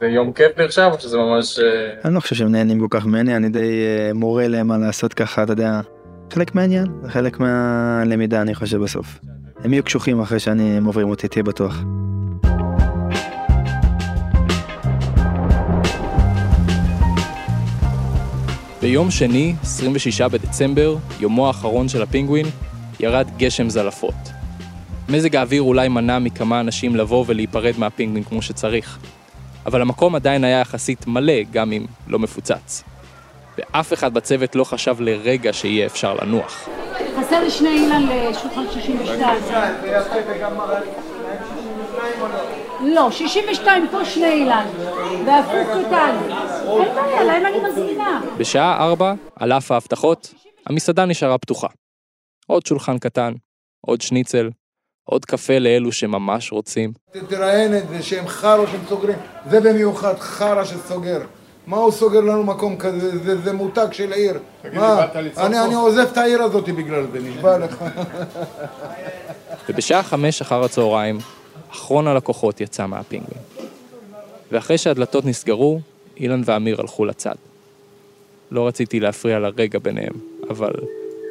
זה 0.00 0.06
יום 0.06 0.32
כיף 0.32 0.58
נחשב 0.58 0.90
או 0.92 1.00
שזה 1.00 1.16
ממש... 1.16 1.58
אה, 1.58 1.94
אני 2.04 2.14
לא 2.14 2.20
חושב 2.20 2.34
שהם 2.34 2.52
נהנים 2.52 2.80
כל 2.80 2.86
כך 2.90 3.06
ממני, 3.06 3.36
אני 3.36 3.48
די 3.48 3.60
אה, 3.60 4.12
מורה 4.14 4.48
להם 4.48 4.66
מה 4.66 4.78
לעשות 4.78 5.14
ככה, 5.14 5.42
אתה 5.42 5.52
יודע, 5.52 5.80
חלק 6.32 6.54
מהעניין, 6.54 6.86
חלק 7.08 7.40
מהלמידה 7.40 8.42
אני 8.42 8.54
חושב 8.54 8.78
בסוף. 8.78 9.18
הם 9.64 9.72
יהיו 9.72 9.82
קשוחים 9.84 10.20
אחרי 10.20 10.38
שאני, 10.38 10.76
הם 10.76 10.84
עוברים 10.84 11.08
אותי, 11.08 11.28
תהיה 11.28 11.42
בטוח. 11.42 11.84
ביום 18.86 19.10
שני, 19.10 19.54
26 19.62 20.20
בדצמבר, 20.20 20.96
יומו 21.20 21.46
האחרון 21.46 21.88
של 21.88 22.02
הפינגווין, 22.02 22.46
ירד 23.00 23.30
גשם 23.36 23.70
זלעפות. 23.70 24.14
מזג 25.08 25.36
האוויר 25.36 25.62
אולי 25.62 25.88
מנע 25.88 26.18
מכמה 26.18 26.60
אנשים 26.60 26.96
לבוא 26.96 27.24
ולהיפרד 27.26 27.74
מהפינגווין 27.78 28.24
כמו 28.24 28.42
שצריך, 28.42 28.98
אבל 29.66 29.80
המקום 29.82 30.14
עדיין 30.14 30.44
היה 30.44 30.60
יחסית 30.60 31.06
מלא, 31.06 31.42
גם 31.52 31.72
אם 31.72 31.86
לא 32.08 32.18
מפוצץ. 32.18 32.82
ואף 33.58 33.92
אחד 33.92 34.14
בצוות 34.14 34.56
לא 34.56 34.64
חשב 34.64 34.96
לרגע 35.00 35.52
שיהיה 35.52 35.86
אפשר 35.86 36.14
לנוח. 36.14 36.68
חסר 37.20 37.40
לי 37.40 37.50
שני 37.50 37.68
אילן 37.68 38.02
לשולחן 38.30 38.64
62. 38.72 39.38
לא, 42.84 43.10
62 43.10 43.88
פה 43.90 44.04
שני 44.04 44.32
אילן. 44.32 44.66
והפוך 45.26 45.86
קטן. 45.86 46.16
אין 46.66 46.94
בעיה, 46.94 47.24
להם 47.24 47.46
אני 47.46 47.70
מזמינה. 47.70 48.22
בשעה 48.38 48.84
ארבע, 48.84 49.14
על 49.36 49.52
אף 49.52 49.70
ההבטחות, 49.70 50.34
המסעדה 50.66 51.04
נשארה 51.04 51.38
פתוחה. 51.38 51.68
עוד 52.46 52.66
שולחן 52.66 52.98
קטן, 52.98 53.32
עוד 53.86 54.00
שניצל, 54.00 54.50
עוד 55.04 55.24
קפה 55.24 55.58
לאלו 55.58 55.92
שממש 55.92 56.52
רוצים. 56.52 56.92
תראיין 57.28 57.76
את 57.78 57.88
זה 57.88 58.02
שהם 58.02 58.28
חרא 58.28 58.66
שהם 58.66 58.80
סוגרים, 58.88 59.18
זה 59.50 59.60
במיוחד 59.60 60.18
חרא 60.18 60.64
שסוגר. 60.64 61.20
מה 61.66 61.76
הוא 61.76 61.92
סוגר 61.92 62.20
לנו 62.20 62.44
מקום 62.44 62.76
כזה? 62.76 63.18
זה, 63.18 63.40
זה 63.40 63.52
מותג 63.52 63.86
של 63.92 64.12
עיר. 64.12 64.38
תגיד, 64.62 64.78
מה? 64.78 64.94
לי, 64.94 65.06
באת 65.06 65.16
לצעוק 65.16 65.46
אני? 65.46 65.60
אני 65.60 65.74
עוזב 65.74 66.06
את 66.12 66.16
העיר 66.16 66.42
הזאת 66.42 66.68
בגלל 66.68 67.06
זה, 67.12 67.20
נשבע 67.20 67.58
לך. 67.58 67.84
ובשעה 69.68 70.02
חמש 70.02 70.40
אחר 70.40 70.64
הצהריים, 70.64 71.18
אחרון 71.72 72.06
הלקוחות 72.06 72.60
יצא 72.60 72.86
מהפינגווין. 72.86 73.42
ואחרי 74.52 74.78
שהדלתות 74.78 75.24
נסגרו, 75.24 75.80
אילן 76.20 76.42
ואמיר 76.44 76.80
הלכו 76.80 77.04
לצד. 77.04 77.34
לא 78.50 78.66
רציתי 78.66 79.00
להפריע 79.00 79.38
לרגע 79.38 79.78
ביניהם, 79.78 80.12
אבל 80.50 80.72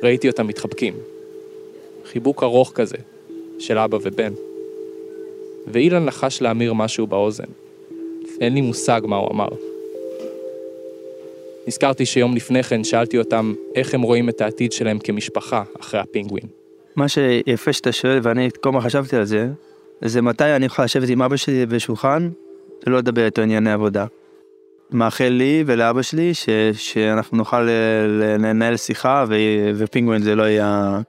ראיתי 0.04 0.30
אותם 0.30 0.48
מתחבקים. 0.48 0.94
חיבוק 2.06 2.44
ארוך 2.44 2.72
כזה, 2.76 2.98
של 3.60 3.78
אבא 3.78 3.98
ובן. 4.02 4.34
ואילן 5.68 6.06
לחש 6.06 6.42
לאמיר 6.42 6.74
משהו 6.74 7.08
באוזן. 7.08 7.44
אין 8.42 8.54
לי 8.54 8.62
מושג 8.62 9.02
מה 9.06 9.16
הוא 9.16 9.30
אמר. 9.32 9.48
נזכרתי 11.68 12.06
שיום 12.06 12.36
לפני 12.36 12.64
כן 12.64 12.84
שאלתי 12.84 13.18
אותם 13.18 13.54
איך 13.76 13.94
הם 13.94 14.02
רואים 14.02 14.30
את 14.30 14.42
העתיד 14.42 14.72
שלהם 14.72 15.00
כמשפחה 15.00 15.64
אחרי 15.80 16.00
הפינגווין. 16.00 16.46
מה 16.96 17.08
שיפה 17.08 17.74
שאתה 17.74 17.92
שואל, 17.92 18.20
ואני 18.24 18.50
כל 18.62 18.70
הזמן 18.70 18.82
חשבתי 18.82 19.16
על 19.16 19.26
זה, 19.26 19.48
זה 20.02 20.22
מתי 20.22 20.44
אני 20.44 20.66
יכול 20.66 20.86
לשבת 20.86 21.10
עם 21.10 21.22
אבא 21.22 21.36
שלי 21.36 21.66
בשולחן, 21.66 22.30
ולא 22.88 22.98
לדבר 22.98 23.26
איתו 23.26 23.42
ענייני 23.42 23.72
עבודה. 23.72 24.06
מאחל 24.92 25.30
לי 25.30 25.64
ולאבא 25.68 26.02
שלי 26.02 26.34
ש, 26.34 26.50
שאנחנו 26.74 27.38
נוכל 27.38 27.62
ל- 27.62 28.36
לנהל 28.40 28.78
שיחה, 28.78 29.26
ו, 29.30 29.36
ופינגווין 29.76 30.22
זה 30.22 30.36
לא 30.36 30.44
יהיה, 30.44 31.00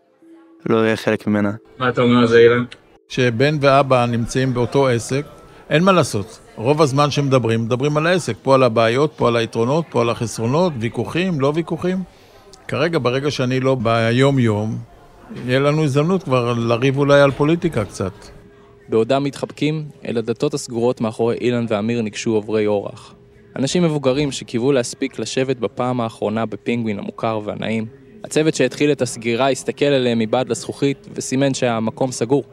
לא 0.66 0.76
יהיה 0.76 0.96
חלק 0.96 1.26
ממנה. 1.26 1.52
מה 1.78 1.88
אתה 1.88 2.00
אומר 2.02 2.18
על 2.18 2.26
זה, 2.26 2.38
אילן? 2.38 2.64
שבן 3.08 3.56
ואבא 3.60 4.06
נמצאים 4.06 4.54
באותו 4.54 4.88
עסק, 4.88 5.26
אין 5.70 5.82
מה 5.82 5.92
לעשות. 5.92 6.40
רוב 6.56 6.82
הזמן 6.82 7.10
שמדברים, 7.10 7.64
מדברים 7.64 7.96
על 7.96 8.06
העסק, 8.06 8.34
פה 8.42 8.54
על 8.54 8.62
הבעיות, 8.62 9.12
פה 9.16 9.28
על 9.28 9.36
היתרונות, 9.36 9.84
פה 9.90 10.00
על 10.00 10.10
החסרונות, 10.10 10.72
ויכוחים, 10.80 11.40
לא 11.40 11.52
ויכוחים. 11.54 11.98
כרגע, 12.68 12.98
ברגע 13.02 13.30
שאני 13.30 13.60
לא 13.60 13.74
ביום-יום, 13.74 14.78
יהיה 15.46 15.58
לנו 15.60 15.84
הזדמנות 15.84 16.22
כבר 16.22 16.52
לריב 16.52 16.98
אולי 16.98 17.20
על 17.20 17.30
פוליטיקה 17.30 17.84
קצת. 17.84 18.12
בעודם 18.88 19.24
מתחבקים, 19.24 19.84
אל 20.08 20.18
הדלתות 20.18 20.54
הסגורות 20.54 21.00
מאחורי 21.00 21.36
אילן 21.40 21.66
ואמיר 21.68 22.02
ניגשו 22.02 22.30
עוברי 22.30 22.66
אורח. 22.66 23.14
אנשים 23.58 23.82
מבוגרים 23.82 24.32
שקיוו 24.32 24.72
להספיק 24.72 25.18
לשבת 25.18 25.56
בפעם 25.56 26.00
האחרונה 26.00 26.46
בפינגווין 26.46 26.98
המוכר 26.98 27.40
והנעים. 27.44 27.86
הצוות 28.24 28.54
שהתחיל 28.54 28.92
את 28.92 29.02
הסגירה 29.02 29.50
הסתכל 29.50 29.84
עליהם 29.84 30.18
מבעד 30.18 30.48
לזכוכית 30.48 31.08
וסימן 31.14 31.54
שהמקום 31.54 32.12
סגור. 32.12 32.44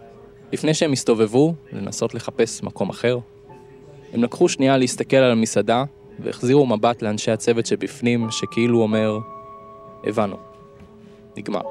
לפני 0.53 0.73
שהם 0.73 0.91
הסתובבו, 0.91 1.53
לנסות 1.73 2.13
לחפש 2.13 2.63
מקום 2.63 2.89
אחר, 2.89 3.17
הם 4.13 4.23
לקחו 4.23 4.49
שנייה 4.49 4.77
להסתכל 4.77 5.17
על 5.17 5.31
המסעדה 5.31 5.83
והחזירו 6.19 6.65
מבט 6.65 7.01
לאנשי 7.01 7.31
הצוות 7.31 7.65
שבפנים, 7.65 8.31
שכאילו 8.31 8.81
אומר, 8.81 9.17
הבנו. 10.03 10.37
נגמר. 11.37 11.61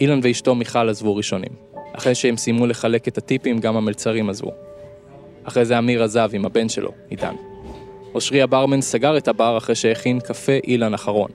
אילן 0.00 0.20
ואשתו 0.22 0.54
מיכל 0.54 0.88
עזבו 0.88 1.16
ראשונים. 1.16 1.52
אחרי 1.92 2.14
שהם 2.14 2.36
סיימו 2.36 2.66
לחלק 2.66 3.08
את 3.08 3.18
הטיפים, 3.18 3.58
גם 3.58 3.76
המלצרים 3.76 4.30
עזבו. 4.30 4.52
אחרי 5.44 5.64
זה 5.64 5.78
אמיר 5.78 6.02
עזב 6.02 6.30
עם 6.32 6.44
הבן 6.44 6.68
שלו, 6.68 6.90
עידן. 7.08 7.49
אושרי 8.14 8.42
הברמן 8.42 8.80
סגר 8.80 9.16
את 9.16 9.28
הבר 9.28 9.58
אחרי 9.58 9.74
שהכין 9.74 10.20
קפה 10.20 10.52
אילן 10.66 10.94
אחרון. 10.94 11.30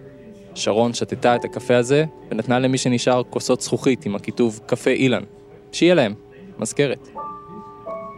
שרון 0.55 0.93
שתתה 0.93 1.35
את 1.35 1.45
הקפה 1.45 1.77
הזה, 1.77 2.05
ונתנה 2.31 2.59
למי 2.59 2.77
שנשאר 2.77 3.23
כוסות 3.29 3.61
זכוכית 3.61 4.05
עם 4.05 4.15
הכיתוב 4.15 4.59
קפה 4.65 4.89
אילן. 4.89 5.23
שיהיה 5.71 5.93
להם, 5.93 6.13
מזכרת. 6.59 7.09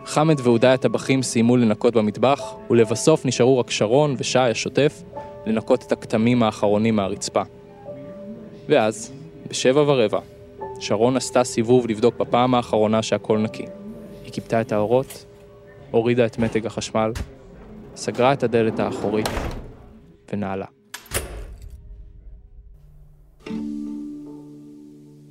חמד 0.05 0.39
ועודאי 0.43 0.73
הטבחים 0.73 1.23
סיימו 1.23 1.57
לנקות 1.57 1.93
במטבח, 1.93 2.55
ולבסוף 2.69 3.25
נשארו 3.25 3.59
רק 3.59 3.71
שרון 3.71 4.15
ושי 4.17 4.39
השוטף 4.39 5.03
לנקות 5.45 5.83
את 5.83 5.91
הכתמים 5.91 6.43
האחרונים 6.43 6.95
מהרצפה. 6.95 7.41
ואז, 8.69 9.11
בשבע 9.49 9.81
ורבע, 9.81 10.19
שרון 10.79 11.17
עשתה 11.17 11.43
סיבוב 11.43 11.87
לבדוק 11.87 12.17
בפעם 12.17 12.55
האחרונה 12.55 13.01
שהכל 13.01 13.37
נקי. 13.37 13.65
היא 14.23 14.31
כיבתה 14.31 14.61
את 14.61 14.71
האורות, 14.71 15.25
הורידה 15.91 16.25
את 16.25 16.39
מתג 16.39 16.65
החשמל, 16.65 17.11
סגרה 17.97 18.33
את 18.33 18.43
הדלת 18.43 18.79
האחורית 18.79 19.29
ונעלה. 20.33 20.65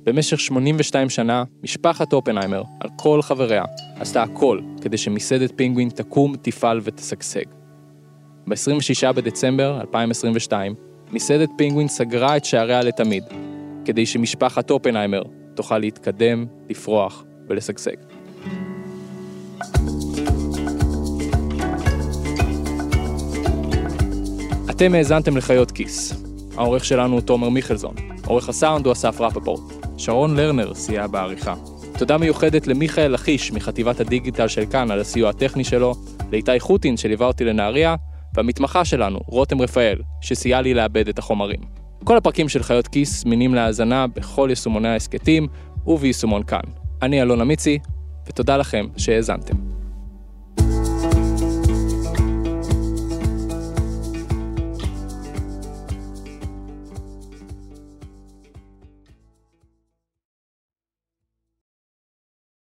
במשך 0.03 0.39
82 0.39 1.09
שנה, 1.09 1.43
משפחת 1.63 2.13
אופנהיימר, 2.13 2.63
על 2.79 2.89
כל 2.95 3.21
חבריה, 3.21 3.63
עשתה 3.99 4.23
הכל 4.23 4.59
כדי 4.81 4.97
שמסעדת 4.97 5.51
פינגווין 5.55 5.89
תקום, 5.89 6.35
תפעל 6.41 6.79
ותשגשג. 6.83 7.45
ב-26 8.47 9.11
בדצמבר 9.11 9.81
2022, 9.81 10.75
מסעדת 11.11 11.49
פינגווין 11.57 11.87
סגרה 11.87 12.37
את 12.37 12.45
שעריה 12.45 12.81
לתמיד, 12.81 13.23
כדי 13.85 14.05
שמשפחת 14.05 14.71
אופנהיימר 14.71 15.23
תוכל 15.55 15.77
להתקדם, 15.77 16.45
לפרוח 16.69 17.23
ולשגשג. 17.49 17.95
אתם 24.77 24.95
האזנתם 24.95 25.37
לחיות 25.37 25.71
כיס. 25.71 26.23
העורך 26.57 26.85
שלנו 26.85 27.13
הוא 27.13 27.21
תומר 27.21 27.49
מיכלזון. 27.49 27.95
עורך 28.25 28.49
הסאונד 28.49 28.85
הוא 28.85 28.93
אסף 28.93 29.21
רפפורט. 29.21 29.61
שרון 29.97 30.35
לרנר 30.35 30.73
סייע 30.73 31.07
בעריכה. 31.07 31.53
תודה 31.97 32.17
מיוחדת 32.17 32.67
למיכאל 32.67 33.11
לכיש 33.11 33.51
מחטיבת 33.51 33.99
הדיגיטל 33.99 34.47
של 34.47 34.65
כאן 34.65 34.91
על 34.91 34.99
הסיוע 34.99 35.29
הטכני 35.29 35.63
שלו, 35.63 35.95
לאיתי 36.31 36.59
חוטין 36.59 36.97
שליווה 36.97 37.27
אותי 37.27 37.45
לנהריה, 37.45 37.95
והמתמחה 38.35 38.85
שלנו, 38.85 39.19
רותם 39.25 39.61
רפאל, 39.61 39.99
שסייע 40.21 40.61
לי 40.61 40.73
לעבד 40.73 41.07
את 41.07 41.19
החומרים. 41.19 41.59
כל 42.03 42.17
הפרקים 42.17 42.49
של 42.49 42.63
חיות 42.63 42.87
כיס 42.87 43.21
זמינים 43.21 43.55
להאזנה 43.55 44.07
בכל 44.07 44.47
יישומוני 44.49 44.89
ההסכתים 44.89 45.47
וביישומון 45.87 46.43
כאן. 46.43 46.61
אני 47.01 47.21
אלון 47.21 47.41
אמיצי, 47.41 47.79
ותודה 48.27 48.57
לכם 48.57 48.85
שהאזנתם. 48.97 49.76